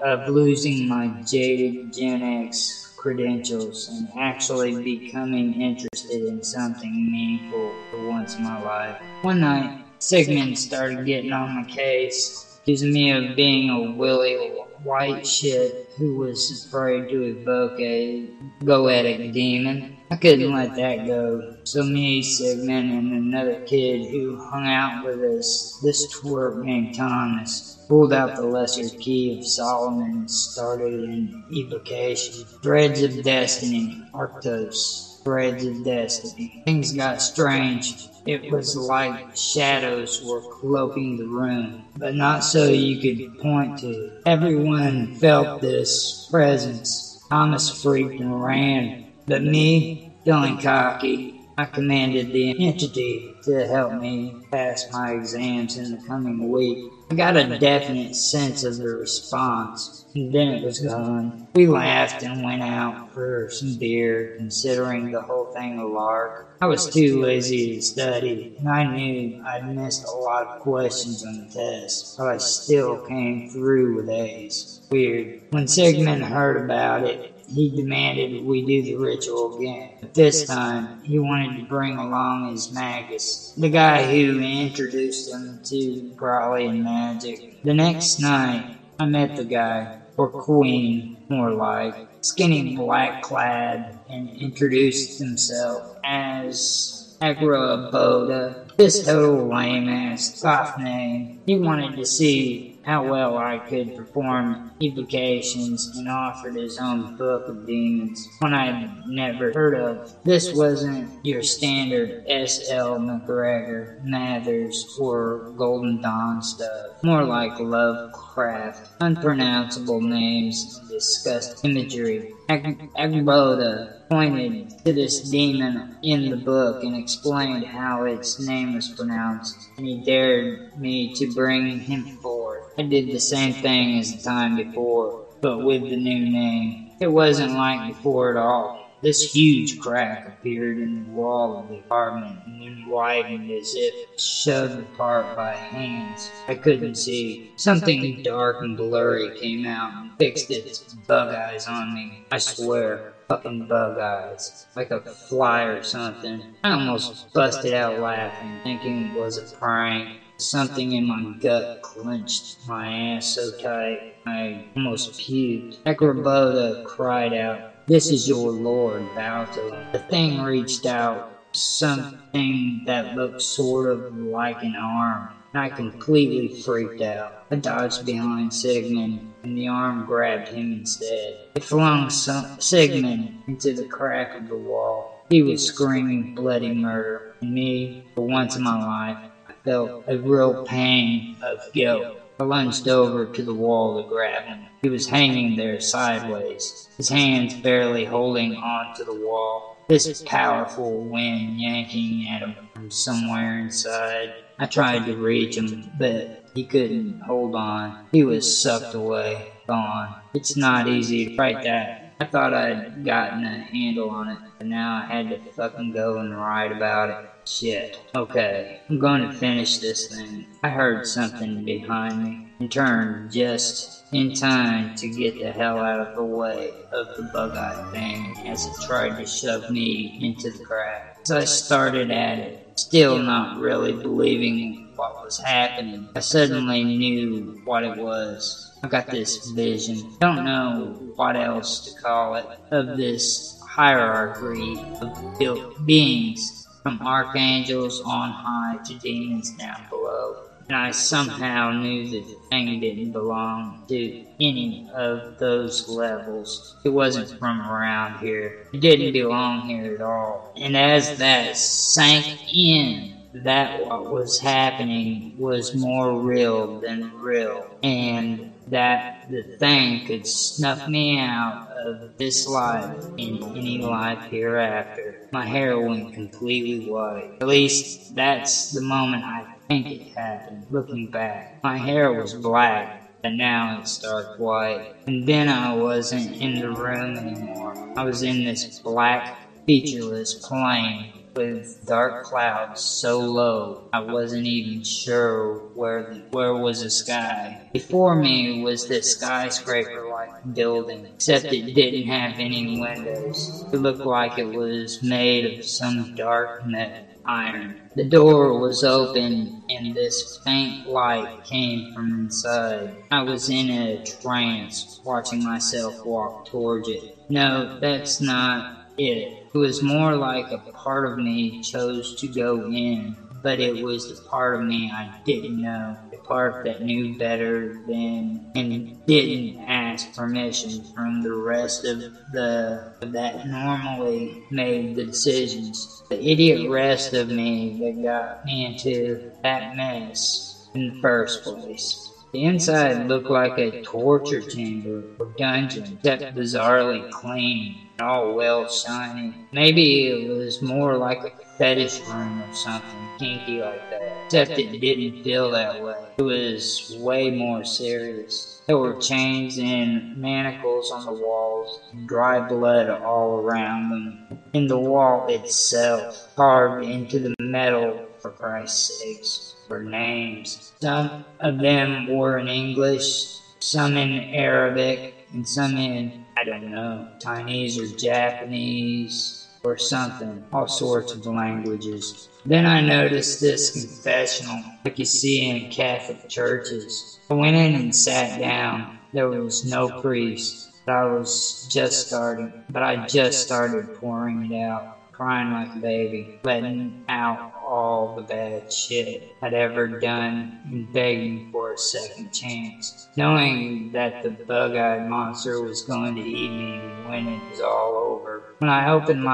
of 0.00 0.28
losing 0.28 0.88
my 0.88 1.08
jaded 1.26 1.92
Gen 1.92 2.22
X 2.22 2.92
credentials 2.96 3.88
and 3.88 4.08
actually 4.18 4.82
becoming 4.82 5.60
interested 5.60 6.26
in 6.26 6.42
something 6.42 6.90
meaningful 7.12 7.72
for 7.90 8.08
once 8.08 8.36
in 8.36 8.44
my 8.44 8.62
life. 8.62 8.96
One 9.22 9.40
night, 9.40 9.84
Sigmund 9.98 10.58
started 10.58 11.04
getting 11.04 11.32
on 11.32 11.54
my 11.54 11.64
case, 11.64 12.58
accusing 12.62 12.92
me 12.92 13.10
of 13.10 13.36
being 13.36 13.68
a 13.70 13.92
willy 13.92 14.63
white 14.84 15.26
shit 15.26 15.74
who 15.98 16.16
was 16.16 16.50
afraid 16.50 17.08
to 17.10 17.22
evoke 17.22 17.78
a 17.80 18.28
goetic 18.64 19.32
demon. 19.32 19.86
I 20.10 20.16
couldn't 20.16 20.52
let 20.52 20.74
that 20.74 21.04
go. 21.04 21.42
So 21.64 21.82
me, 21.82 22.22
Sigmund, 22.22 22.92
and 22.92 23.12
another 23.12 23.56
kid 23.66 24.04
who 24.10 24.36
hung 24.36 24.66
out 24.68 25.00
with 25.00 25.20
us, 25.20 25.72
this 25.82 26.06
twerp 26.06 26.56
named 26.56 26.94
Thomas, 26.94 27.64
pulled 27.88 28.12
out 28.12 28.34
the 28.36 28.46
lesser 28.46 28.90
key 29.00 29.32
of 29.32 29.44
Solomon 29.44 30.12
and 30.14 30.30
started 30.30 30.92
an 30.94 31.34
evocation. 31.50 32.44
Threads 32.62 33.02
of 33.02 33.22
Destiny, 33.22 33.98
Arctos, 34.14 35.13
Threads 35.24 35.64
of 35.64 35.82
Destiny. 35.84 36.62
Things 36.66 36.92
got 36.92 37.20
strange. 37.22 37.96
It 38.26 38.50
was 38.50 38.76
like 38.76 39.26
shadows 39.34 40.20
were 40.22 40.42
cloaking 40.42 41.16
the 41.16 41.26
room, 41.26 41.84
but 41.96 42.14
not 42.14 42.44
so 42.44 42.66
you 42.68 42.98
could 42.98 43.36
point 43.38 43.78
to. 43.78 44.10
Everyone 44.26 45.08
felt 45.08 45.60
this 45.60 46.28
presence. 46.30 47.18
Thomas 47.30 47.70
freaked 47.70 48.20
and 48.20 48.42
ran, 48.42 48.94
but 49.26 49.42
me, 49.42 49.90
feeling 50.24 50.58
cocky, 50.58 51.33
I 51.56 51.66
commanded 51.66 52.32
the 52.32 52.54
entity 52.58 53.32
to 53.44 53.66
help 53.66 53.92
me 53.92 54.34
pass 54.50 54.90
my 54.90 55.12
exams 55.12 55.76
in 55.76 55.92
the 55.92 56.02
coming 56.06 56.50
week. 56.50 56.78
I 57.10 57.14
got 57.14 57.36
a 57.36 57.44
definite 57.58 58.16
sense 58.16 58.64
of 58.64 58.76
the 58.76 58.88
response, 58.88 60.04
and 60.16 60.34
then 60.34 60.48
it 60.48 60.64
was 60.64 60.80
gone. 60.80 61.32
We 61.54 61.68
laughed 61.68 62.22
and 62.22 62.42
went 62.42 62.62
out 62.62 63.12
for 63.12 63.48
some 63.50 63.76
beer, 63.78 64.32
considering 64.36 65.12
the 65.12 65.20
whole 65.20 65.44
thing 65.44 65.78
a 65.78 65.86
lark. 65.86 66.48
I 66.60 66.66
was 66.66 66.86
too 66.86 67.20
lazy 67.20 67.76
to 67.76 67.80
study, 67.82 68.50
and 68.58 68.68
I 68.68 68.82
knew 68.84 69.36
I'd 69.44 69.66
missed 69.66 70.02
a 70.04 70.10
lot 70.10 70.42
of 70.42 70.58
questions 70.58 71.24
on 71.24 71.38
the 71.38 71.46
test, 71.46 72.16
but 72.16 72.26
I 72.26 72.36
still 72.38 72.96
came 72.96 73.42
through 73.52 73.94
with 73.94 74.08
A's. 74.08 74.80
Weird. 74.90 75.30
When 75.50 75.68
Sigmund 75.68 76.24
heard 76.24 76.56
about 76.56 77.04
it, 77.04 77.20
he 77.48 77.68
demanded 77.68 78.42
we 78.42 78.62
do 78.62 78.82
the 78.82 78.94
ritual 78.94 79.54
again. 79.54 79.90
But 80.00 80.14
this 80.14 80.42
time, 80.42 80.90
he 81.02 81.18
wanted 81.18 81.56
to 81.56 81.62
bring 81.62 81.96
along 81.96 82.50
his 82.50 82.70
magus, 82.70 83.52
the 83.56 83.68
guy 83.68 84.04
who 84.04 84.38
introduced 84.38 85.28
him 85.28 85.60
to 85.64 86.04
Crowley 86.16 86.66
and 86.68 86.82
magic. 86.82 87.40
The 87.62 87.74
next 87.74 88.18
night, 88.18 88.66
I 88.98 89.04
met 89.06 89.34
the 89.34 89.44
guy, 89.44 89.88
or 90.16 90.28
queen, 90.28 91.08
more 91.28 91.52
like, 91.52 91.94
skinny 92.20 92.62
black 92.62 93.20
clad, 93.20 93.86
and 94.08 94.30
introduced 94.30 95.18
himself 95.18 95.84
as 96.04 97.06
Angraboda. 97.20 98.56
This 98.76 99.00
total 99.00 99.48
lame 99.48 99.88
ass 99.88 100.30
goth 100.40 100.76
name. 100.76 101.30
He 101.46 101.56
wanted 101.56 101.96
to 101.96 102.04
see 102.04 102.64
how 102.84 103.06
well 103.08 103.38
I 103.38 103.58
could 103.58 103.96
perform 103.96 104.70
evocations 104.82 105.96
and 105.96 106.08
offered 106.08 106.54
his 106.54 106.78
own 106.78 107.16
book 107.16 107.48
of 107.48 107.66
demons, 107.66 108.28
one 108.40 108.54
I'd 108.54 109.06
never 109.06 109.52
heard 109.52 109.74
of. 109.74 110.12
This 110.24 110.52
wasn't 110.54 111.10
your 111.24 111.42
standard 111.42 112.24
S.L. 112.28 112.98
MacGregor, 112.98 114.00
Mathers, 114.04 114.96
or 115.00 115.52
Golden 115.56 116.00
Dawn 116.00 116.42
stuff. 116.42 117.02
More 117.02 117.24
like 117.24 117.58
Lovecraft, 117.58 118.90
unpronounceable 119.00 120.00
names, 120.00 120.78
and 120.80 120.88
disgusting 120.90 121.70
imagery. 121.76 122.32
Ag- 122.48 122.90
Agboda 122.96 124.02
pointed 124.10 124.70
to 124.84 124.92
this 124.92 125.30
demon 125.30 125.96
in 126.02 126.28
the 126.28 126.36
book 126.36 126.82
and 126.84 126.94
explained 126.94 127.64
how 127.64 128.04
its 128.04 128.38
name 128.38 128.74
was 128.74 128.88
pronounced, 128.90 129.70
and 129.78 129.86
he 129.86 130.02
dared 130.04 130.78
me 130.78 131.14
to 131.14 131.32
bring 131.34 131.80
him 131.80 132.04
forth. 132.18 132.33
I 132.76 132.82
did 132.82 133.10
the 133.12 133.20
same 133.20 133.54
thing 133.54 133.98
as 133.98 134.14
the 134.14 134.22
time 134.22 134.56
before, 134.56 135.20
but 135.40 135.58
with 135.60 135.88
the 135.88 135.96
new 135.96 136.24
name. 136.30 136.80
It 137.00 137.08
wasn't 137.08 137.52
like 137.52 137.86
before 137.86 138.30
at 138.30 138.36
all. 138.36 138.80
This 139.00 139.34
huge 139.34 139.76
crack 139.78 140.26
appeared 140.26 140.78
in 140.78 141.04
the 141.04 141.10
wall 141.10 141.58
of 141.60 141.68
the 141.68 141.76
apartment 141.78 142.38
and 142.46 142.60
then 142.60 142.86
widened 142.88 143.50
as 143.50 143.74
if 143.76 143.94
shoved 144.18 144.78
apart 144.80 145.36
by 145.36 145.52
hands. 145.54 146.28
I 146.48 146.54
couldn't 146.54 146.96
see. 146.96 147.42
Something 147.56 148.20
dark 148.22 148.60
and 148.60 148.76
blurry 148.76 149.30
came 149.30 149.64
out 149.66 149.92
and 149.92 150.12
fixed 150.18 150.50
its 150.50 150.78
bug 151.06 151.32
eyes 151.32 151.66
on 151.66 151.92
me. 151.92 152.22
I 152.32 152.38
swear, 152.38 153.02
fucking 153.28 153.66
bug 153.66 153.98
eyes. 153.98 154.66
Like 154.74 154.90
a 154.90 155.00
fly 155.00 155.62
or 155.64 155.82
something. 155.82 156.44
I 156.64 156.70
almost 156.70 157.12
busted 157.34 157.72
out 157.74 157.98
laughing, 157.98 158.60
thinking 158.64 159.06
it 159.06 159.18
was 159.18 159.36
a 159.36 159.42
prank. 159.56 160.10
Something 160.36 160.92
in 160.92 161.06
my 161.06 161.24
gut 161.40 161.68
clenched 161.80 162.56
my 162.66 162.90
ass 162.92 163.26
so 163.26 163.50
tight 163.50 164.02
I 164.26 164.62
almost 164.74 165.12
puked. 165.16 165.78
Angraboda 165.86 166.76
cried 166.82 167.32
out, 167.32 167.62
this 167.86 168.10
is 168.10 168.26
your 168.26 168.50
lord, 168.50 169.04
bow. 169.14 169.44
The 169.92 170.02
thing 170.10 170.38
reached 170.40 170.86
out, 170.86 171.24
something 171.52 172.82
that 172.84 173.12
looked 173.14 173.42
sort 173.42 173.86
of 173.86 174.10
like 174.10 174.62
an 174.62 174.74
arm, 174.74 175.28
I 175.52 175.68
completely 175.68 176.48
freaked 176.48 177.00
out. 177.00 177.34
I 177.50 177.56
dodged 177.56 178.04
behind 178.04 178.52
Sigmund, 178.52 179.20
and 179.44 179.56
the 179.56 179.68
arm 179.68 180.02
grabbed 180.02 180.48
him 180.48 180.72
instead. 180.72 181.36
It 181.54 181.62
flung 181.62 182.08
some, 182.08 182.48
Sigmund 182.58 183.30
into 183.46 183.72
the 183.72 183.84
crack 183.84 184.34
of 184.34 184.48
the 184.48 184.56
wall. 184.56 185.06
He 185.28 185.42
was 185.42 185.62
screaming 185.62 186.30
bloody 186.34 186.72
murder, 186.72 187.22
and 187.40 187.52
me, 187.54 187.92
for 188.14 188.26
once 188.26 188.56
in 188.56 188.62
my 188.62 188.76
life, 188.82 189.18
felt 189.64 189.94
a 190.06 190.16
real 190.18 190.54
pang 190.64 191.26
of 191.42 191.72
guilt. 191.72 192.06
I 192.38 192.44
lunged 192.44 192.88
over 192.88 193.26
to 193.26 193.42
the 193.42 193.54
wall 193.54 193.96
to 193.96 194.02
grab 194.02 194.44
him. 194.44 194.68
He 194.82 194.88
was 194.88 195.06
hanging 195.06 195.54
there 195.56 195.80
sideways, 195.80 196.88
his 196.96 197.08
hands 197.08 197.54
barely 197.54 198.04
holding 198.04 198.56
on 198.56 198.92
to 198.94 199.04
the 199.04 199.14
wall. 199.14 199.64
This 199.88 200.22
powerful 200.24 201.02
wind 201.06 201.60
yanking 201.60 202.26
at 202.28 202.42
him 202.42 202.56
from 202.74 202.90
somewhere 202.90 203.58
inside. 203.58 204.34
I 204.58 204.66
tried 204.66 205.06
to 205.06 205.16
reach 205.16 205.56
him, 205.56 205.90
but 205.96 206.28
he 206.54 206.64
couldn't 206.64 207.18
hold 207.26 207.54
on. 207.54 207.96
He 208.12 208.24
was 208.24 208.46
sucked 208.48 208.94
away, 208.94 209.50
gone. 209.66 210.16
It's 210.32 210.56
not 210.56 210.86
easy 210.88 211.26
to 211.26 211.30
write 211.38 211.62
that. 211.62 211.92
I 212.20 212.24
thought 212.24 212.54
I'd 212.54 213.04
gotten 213.04 213.44
a 213.44 213.58
handle 213.58 214.10
on 214.10 214.28
it, 214.28 214.40
but 214.58 214.66
now 214.68 214.96
I 214.96 215.02
had 215.04 215.30
to 215.30 215.40
fucking 215.56 215.92
go 215.92 216.18
and 216.18 216.36
write 216.36 216.72
about 216.72 217.10
it. 217.10 217.18
Shit. 217.46 217.98
Okay, 218.16 218.80
I'm 218.88 218.98
going 218.98 219.22
to 219.22 219.32
finish 219.32 219.78
this 219.78 220.08
thing. 220.08 220.46
I 220.62 220.70
heard 220.70 221.06
something 221.06 221.64
behind 221.64 222.24
me 222.24 222.48
and 222.58 222.72
turned 222.72 223.32
just 223.32 224.04
in 224.12 224.32
time 224.32 224.94
to 224.96 225.08
get 225.08 225.38
the 225.38 225.52
hell 225.52 225.78
out 225.78 226.00
of 226.00 226.16
the 226.16 226.24
way 226.24 226.70
of 226.92 227.16
the 227.16 227.24
bug-eyed 227.34 227.92
thing 227.92 228.48
as 228.48 228.66
it 228.66 228.72
tried 228.86 229.18
to 229.18 229.26
shove 229.26 229.70
me 229.70 230.18
into 230.22 230.56
the 230.56 230.64
crack. 230.64 231.18
As 231.22 231.30
I 231.30 231.44
started 231.44 232.10
at 232.10 232.38
it, 232.38 232.80
still 232.80 233.18
not 233.18 233.60
really 233.60 233.92
believing 233.92 234.92
what 234.96 235.24
was 235.24 235.38
happening, 235.38 236.08
I 236.16 236.20
suddenly 236.20 236.84
knew 236.84 237.60
what 237.64 237.82
it 237.82 237.98
was. 237.98 238.78
I 238.82 238.88
got 238.88 239.10
this 239.10 239.50
vision, 239.50 240.16
don't 240.20 240.44
know 240.44 240.96
what 241.16 241.36
else 241.36 241.92
to 241.92 242.00
call 242.00 242.36
it, 242.36 242.46
of 242.70 242.96
this 242.96 243.60
hierarchy 243.66 244.78
of 245.00 245.38
built 245.38 245.84
beings, 245.84 246.66
from 246.84 247.00
archangels 247.02 248.00
on 248.04 248.34
high 248.34 248.78
to 248.84 248.94
demons 248.94 249.50
down 249.50 249.86
below. 249.90 250.36
And 250.68 250.76
I 250.78 250.92
somehow 250.92 251.72
knew 251.72 252.08
that 252.10 252.28
the 252.28 252.36
thing 252.50 252.80
didn't 252.80 253.12
belong 253.12 253.76
to 253.88 254.14
any 254.40 254.82
of 254.94 255.38
those 255.38 255.88
levels. 255.88 256.76
It 256.84 256.90
wasn't 256.90 257.30
from 257.40 257.60
around 257.62 258.16
here. 258.16 258.54
It 258.72 258.80
didn't 258.80 259.12
belong 259.12 259.62
here 259.62 259.94
at 259.94 260.02
all. 260.02 260.44
And 260.56 260.76
as 260.76 261.14
that 261.14 261.56
sank 261.56 262.26
in, 262.52 263.10
that 263.34 263.72
what 263.78 264.08
was 264.08 264.38
happening 264.38 265.32
was 265.36 265.74
more 265.74 266.14
real 266.16 266.68
than 266.68 267.10
real, 267.12 267.68
and 267.82 268.53
that 268.68 269.04
the 269.28 269.42
thing 269.58 270.00
could 270.00 270.26
snuff 270.26 270.86
me 270.86 271.18
out 271.18 271.58
of 271.84 272.16
this 272.18 272.46
life 272.46 272.92
and 273.18 273.42
any 273.42 273.78
life 273.78 274.20
hereafter. 274.30 275.16
My 275.32 275.44
hair 275.46 275.78
went 275.80 276.12
completely 276.12 276.78
white. 276.78 277.30
At 277.40 277.48
least 277.48 278.00
that's 278.10 278.68
the 278.70 278.80
moment 278.80 279.24
I 279.24 279.46
think 279.68 279.90
it 279.90 280.02
happened. 280.14 280.66
Looking 280.70 281.08
back, 281.08 281.50
my 281.62 281.78
hair 281.78 282.12
was 282.12 282.34
black, 282.34 282.90
but 283.22 283.32
now 283.32 283.76
it's 283.78 283.98
dark 283.98 284.28
white. 284.36 284.86
And 285.06 285.26
then 285.26 285.48
I 285.48 285.72
wasn't 285.72 286.40
in 286.40 286.54
the 286.54 286.70
room 286.70 287.16
anymore. 287.16 287.74
I 287.96 288.04
was 288.04 288.22
in 288.22 288.44
this 288.44 288.64
black, 288.82 289.34
featureless 289.66 290.34
plain 290.34 291.10
with 291.34 291.76
dark 291.84 292.20
clouds 292.22 292.80
so 292.80 293.20
low 293.24 293.78
I 293.92 294.00
wasn't 294.00 294.46
even 294.46 294.82
sure 294.82 295.60
where 295.72 296.02
the, 296.02 296.22
where 296.30 296.54
was 296.54 296.80
the 296.80 296.90
sky. 296.90 297.60
Before 297.72 298.14
me 298.14 298.50
was 298.52 298.86
this 298.86 299.08
skyscraper-like 299.08 300.34
building, 300.52 301.04
except 301.06 301.52
it 301.52 301.72
didn't 301.72 302.04
have 302.04 302.38
any 302.38 302.66
windows. 302.66 303.64
It 303.72 303.78
looked 303.78 304.04
like 304.04 304.38
it 304.38 304.50
was 304.50 304.98
made 305.02 305.44
of 305.44 305.64
some 305.64 306.10
dark 306.14 306.52
metal 306.62 307.04
iron. 307.24 307.76
The 307.94 308.04
door 308.04 308.54
was 308.54 308.82
open 308.82 309.52
and 309.68 309.94
this 309.94 310.38
faint 310.44 310.84
light 310.84 311.30
came 311.42 311.84
from 311.92 312.12
inside. 312.12 312.96
I 313.10 313.22
was 313.22 313.48
in 313.48 313.70
a 313.70 313.98
trance, 313.98 315.00
watching 315.04 315.42
myself 315.42 315.96
walk 316.04 316.34
towards 316.44 316.88
it. 316.88 317.04
No, 317.28 317.70
that's 317.80 318.20
not 318.20 318.66
it. 318.98 319.30
It 319.54 319.58
was 319.58 319.82
more 319.82 320.16
like 320.16 320.50
a 320.50 320.58
part 320.58 321.06
of 321.06 321.16
me 321.16 321.56
chose 321.62 322.12
to 322.16 322.28
go 322.28 322.66
in, 322.66 323.16
but 323.42 323.60
it 323.60 323.78
was 323.78 324.06
the 324.06 324.16
part 324.28 324.54
of 324.56 324.62
me 324.62 324.90
I 324.92 325.12
didn't 325.24 325.60
know. 325.60 325.98
The 326.10 326.18
part 326.18 326.56
that 326.64 326.80
knew 326.82 327.14
better 327.16 327.72
than 327.86 328.42
and 328.54 328.88
didn't 329.06 329.56
ask 329.66 330.12
permission 330.14 330.86
from 330.94 331.22
the 331.22 331.32
rest 331.34 331.84
of 331.84 332.02
the 332.32 332.84
that 333.00 333.44
normally 333.44 334.40
made 334.50 334.94
the 334.96 335.04
decisions. 335.06 336.02
The 336.10 336.22
idiot 336.30 336.60
rest 336.68 337.12
of 337.14 337.28
me 337.30 337.76
that 337.78 338.02
got 338.02 338.44
me 338.44 338.66
into 338.66 339.20
that 339.44 339.64
mess 339.74 340.56
in 340.74 340.88
the 340.88 340.94
first 341.00 341.42
place. 341.44 342.13
The 342.34 342.44
inside 342.44 342.98
looked 342.98 343.30
like 343.30 343.56
a 343.58 343.78
torture 343.82 344.42
chamber 344.42 345.06
or 345.18 345.26
dungeon, 345.38 346.00
except 346.02 346.34
bizarrely 346.34 347.08
clean 347.08 347.78
and 347.98 348.06
all 348.06 348.34
well 348.34 348.66
shiny. 348.66 349.38
Maybe 349.52 350.08
it 350.08 350.16
was 350.20 350.60
more 350.60 350.98
like 350.98 351.24
a 351.24 351.30
fetish 351.58 352.02
room 352.04 352.42
or 352.42 352.52
something 352.52 353.08
kinky 353.18 353.62
like 353.62 353.88
that, 353.90 354.02
except 354.26 354.58
it 354.58 354.80
didn't 354.80 355.14
feel 355.22 355.50
that 355.52 355.78
way. 355.78 355.94
It 356.18 356.22
was 356.24 356.82
way 356.90 357.30
more 357.30 357.64
serious. 357.64 358.60
There 358.66 358.78
were 358.78 358.94
chains 358.94 359.58
and 359.58 360.04
manacles 360.12 360.90
on 360.90 361.04
the 361.06 361.12
walls, 361.12 361.80
dry 362.04 362.40
blood 362.40 362.88
all 362.88 363.36
around 363.38 363.90
them. 363.90 364.18
In 364.52 364.66
the 364.66 364.78
wall 364.78 365.24
itself, 365.28 366.28
carved 366.36 366.82
into 366.82 367.18
the 367.20 367.34
metal, 367.40 368.02
for 368.20 368.32
Christ's 368.32 368.98
sakes 368.98 369.53
for 369.66 369.80
names. 369.82 370.72
Some 370.80 371.12
of 371.40 371.60
them 371.60 372.06
were 372.06 372.38
in 372.38 372.48
English, 372.48 373.40
some 373.60 373.96
in 373.96 374.24
Arabic, 374.30 375.12
and 375.32 375.46
some 375.48 375.76
in, 375.76 376.12
I 376.36 376.44
don't 376.44 376.70
know, 376.70 377.06
Chinese 377.20 377.78
or 377.78 377.86
Japanese 377.86 379.48
or 379.64 379.76
something, 379.76 380.44
all 380.52 380.66
sorts 380.66 381.14
of 381.14 381.26
languages. 381.26 382.28
Then 382.44 382.66
I 382.66 382.80
noticed 382.80 383.40
this 383.40 383.70
confessional, 383.70 384.64
like 384.84 384.98
you 384.98 385.04
see 385.06 385.48
in 385.48 385.66
Catholic 385.68 386.28
churches. 386.28 387.18
I 387.30 387.34
went 387.34 387.56
in 387.56 387.74
and 387.74 387.94
sat 387.94 388.38
down. 388.38 388.90
There 389.12 389.28
was 389.28 389.64
no 389.64 389.88
priest, 389.88 390.68
I 390.86 391.04
was 391.06 391.66
just 391.70 392.00
starting, 392.00 392.52
but 392.70 392.82
I 392.82 392.96
just 392.96 393.40
started 393.40 393.92
pouring 393.94 394.44
it 394.52 394.54
out. 394.62 394.84
crying 395.12 395.50
like 395.50 395.74
a 395.74 395.78
baby, 395.78 396.28
letting 396.44 396.94
out 397.08 397.40
all 397.64 398.06
the 398.08 398.22
bad 398.22 398.70
shit 398.70 399.22
I'd 399.42 399.54
ever 399.54 399.86
done 399.86 400.52
and 400.70 400.90
begging 400.92 401.42
for 401.50 401.72
a 401.72 401.78
second 401.78 402.32
chance. 402.32 403.06
Knowing 403.16 403.90
that 403.92 404.22
the 404.22 404.30
bug-eyed 404.30 405.04
monster 405.04 405.60
was 405.60 405.80
going 405.80 406.14
to 406.16 406.20
eat 406.20 406.50
me 406.50 406.78
when 407.06 407.26
it 407.28 407.40
was 407.50 407.60
all 407.60 407.96
over. 407.96 408.42
When 408.58 408.70
I 408.70 408.88
opened 408.88 409.22
my 409.22 409.32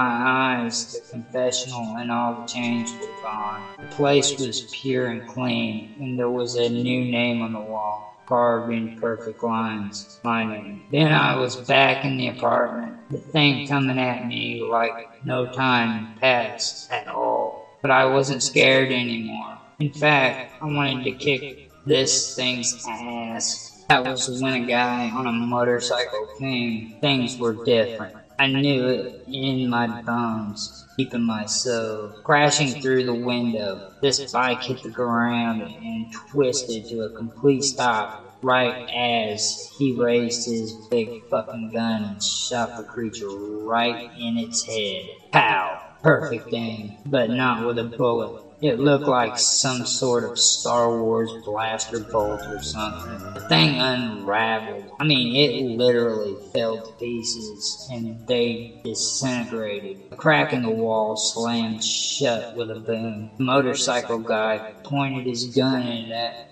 eyes, 0.58 0.84
the 0.92 1.00
confessional 1.10 1.94
and 1.96 2.10
all 2.10 2.34
the 2.34 2.46
change 2.46 2.90
were 3.00 3.22
gone. 3.22 3.62
The 3.78 3.86
place 3.94 4.36
was 4.36 4.64
pure 4.70 5.08
and 5.08 5.24
clean, 5.26 5.88
and 5.98 6.18
there 6.18 6.30
was 6.30 6.54
a 6.54 6.68
new 6.68 7.04
name 7.04 7.42
on 7.42 7.52
the 7.52 7.60
wall 7.60 8.06
carved 8.26 8.70
in 8.70 8.88
perfect 8.90 9.42
lines, 9.42 10.18
my 10.22 10.44
name. 10.44 10.84
Then 10.88 11.10
I 11.10 11.34
was 11.34 11.56
back 11.56 12.04
in 12.04 12.16
the 12.16 12.28
apartment, 12.28 12.96
the 13.10 13.18
thing 13.18 13.60
coming 13.66 13.98
at 13.98 14.24
me 14.24 14.60
like 14.62 14.94
no 15.24 15.46
time 15.46 16.06
passed 16.20 16.86
at 16.90 17.08
all. 17.08 17.39
But 17.82 17.90
I 17.90 18.04
wasn't 18.06 18.42
scared 18.42 18.90
anymore. 18.92 19.58
In 19.78 19.90
fact, 19.90 20.52
I 20.60 20.66
wanted 20.66 21.04
to 21.04 21.12
kick 21.12 21.56
this 21.86 22.34
thing's 22.34 22.76
ass. 22.86 23.84
That 23.88 24.04
was 24.04 24.28
when 24.40 24.52
a 24.54 24.60
guy 24.66 25.10
on 25.10 25.26
a 25.26 25.32
motorcycle 25.32 26.28
came. 26.38 26.86
Things 27.00 27.38
were 27.38 27.54
different. 27.54 28.14
I 28.38 28.46
knew 28.46 28.86
it 28.86 29.12
in 29.26 29.68
my 29.68 29.86
bones, 29.86 30.84
deep 30.96 31.14
in 31.14 31.22
my 31.22 31.44
soul. 31.46 32.12
Crashing 32.22 32.74
through 32.74 33.04
the 33.04 33.14
window, 33.14 33.82
this 34.00 34.20
bike 34.32 34.62
hit 34.62 34.82
the 34.82 34.90
ground 34.90 35.62
and 35.62 36.06
twisted 36.30 36.86
to 36.86 37.00
a 37.02 37.10
complete 37.10 37.64
stop 37.64 38.10
right 38.42 38.76
as 38.88 39.68
he 39.78 39.92
raised 39.92 40.46
his 40.46 40.72
big 40.90 41.10
fucking 41.30 41.70
gun 41.72 42.04
and 42.04 42.22
shot 42.22 42.76
the 42.76 42.84
creature 42.84 43.28
right 43.28 43.98
in 44.16 44.38
its 44.38 44.64
head. 44.64 45.04
Pow! 45.32 45.78
Perfect 46.02 46.52
aim, 46.52 46.94
but 47.04 47.30
not 47.30 47.62
with 47.62 47.78
a 47.78 47.84
bullet. 47.84 48.32
It 48.60 48.78
looked 48.78 49.06
like 49.06 49.38
some 49.38 49.84
sort 49.86 50.24
of 50.24 50.38
Star 50.38 50.90
Wars 50.90 51.32
blaster 51.44 51.98
bolt 52.00 52.42
or 52.48 52.60
something. 52.62 53.18
The 53.34 53.40
thing 53.40 53.76
unraveled. 53.78 54.90
I 55.00 55.04
mean, 55.04 55.34
it 55.34 55.54
literally 55.54 56.36
fell 56.52 56.78
to 56.78 56.92
pieces 56.98 57.88
and 57.90 58.26
they 58.26 58.66
disintegrated. 58.84 59.96
A 60.12 60.16
crack 60.16 60.52
in 60.52 60.62
the 60.62 60.70
wall 60.70 61.16
slammed 61.16 61.82
shut 61.82 62.54
with 62.54 62.70
a 62.70 62.76
boom. 62.76 63.30
The 63.38 63.44
motorcycle 63.44 64.18
guy 64.18 64.60
pointed 64.84 65.26
his 65.26 65.46
gun 65.46 65.86
at 65.86 66.08
that 66.08 66.46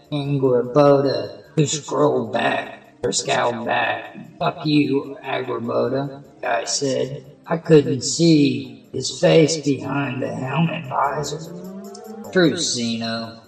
who 1.56 1.66
scrolled 1.66 2.32
back 2.32 2.80
or 3.04 3.12
scowled 3.12 3.64
back. 3.66 4.14
Fuck 4.38 4.64
you, 4.64 5.16
Angraboda, 5.22 6.10
guy 6.40 6.64
said. 6.64 7.22
I 7.46 7.56
couldn't 7.58 8.02
see 8.02 8.77
his 8.92 9.20
face 9.20 9.56
behind 9.58 10.22
the 10.22 10.34
helmet 10.34 10.86
visor. 10.86 11.52
True, 12.32 12.56
Zeno, 12.56 13.40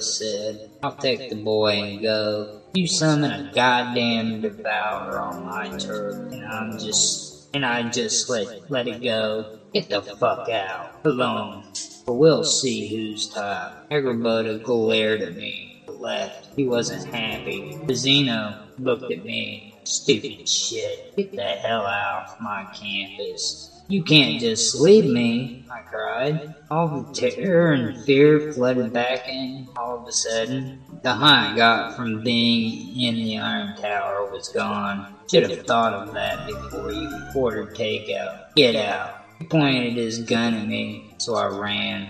said. 0.00 0.70
I'll 0.82 0.96
take 0.96 1.30
the 1.30 1.36
boy 1.36 1.82
and 1.82 2.02
go. 2.02 2.60
You 2.74 2.86
summon 2.86 3.30
a 3.30 3.52
goddamn 3.52 4.40
devourer 4.40 5.20
on 5.20 5.44
my 5.44 5.76
turf, 5.78 6.14
and 6.32 6.44
I'm 6.44 6.78
just 6.78 7.54
and 7.54 7.64
I 7.64 7.88
just 7.90 8.28
let 8.28 8.70
let 8.70 8.88
it 8.88 9.02
go. 9.02 9.58
Get 9.72 9.88
the 9.88 10.02
fuck 10.02 10.48
out. 10.48 11.04
Alone. 11.04 11.64
But 12.04 12.14
we'll 12.14 12.44
see 12.44 12.88
who's 12.88 13.28
top. 13.28 13.88
Angraboda 13.90 14.62
glared 14.62 15.22
at 15.22 15.36
me. 15.36 15.84
Left. 15.86 16.48
He 16.56 16.66
wasn't 16.66 17.14
happy. 17.14 17.78
Zeno 17.94 18.58
looked 18.78 19.10
at 19.12 19.24
me. 19.24 19.74
Stupid 19.84 20.48
shit. 20.48 21.14
Get 21.16 21.32
the 21.32 21.42
hell 21.42 21.86
out 21.86 22.30
of 22.30 22.40
my 22.40 22.66
campus. 22.74 23.71
You 23.92 24.02
can't 24.02 24.40
just 24.40 24.74
leave 24.80 25.04
me, 25.04 25.66
I 25.70 25.80
cried. 25.80 26.54
All 26.70 26.88
the 26.88 27.04
terror 27.12 27.72
and 27.72 27.94
fear 28.06 28.40
flooded 28.40 28.90
back 28.90 29.28
in 29.28 29.68
all 29.76 29.98
of 29.98 30.08
a 30.08 30.12
sudden. 30.12 30.78
The 31.02 31.12
high 31.12 31.52
I 31.52 31.54
got 31.54 31.94
from 31.94 32.22
being 32.22 32.98
in 32.98 33.16
the 33.16 33.36
Iron 33.36 33.74
Tower 33.76 34.30
was 34.32 34.48
gone. 34.48 35.04
Should 35.30 35.50
have 35.50 35.66
thought 35.66 35.92
of 35.92 36.14
that 36.14 36.46
before 36.46 36.90
you 36.90 37.10
ordered 37.34 37.74
takeout. 37.74 38.54
Get 38.56 38.76
out. 38.76 39.12
He 39.38 39.44
pointed 39.44 39.98
his 39.98 40.20
gun 40.20 40.54
at 40.54 40.66
me, 40.66 41.14
so 41.18 41.34
I 41.34 41.48
ran. 41.48 42.08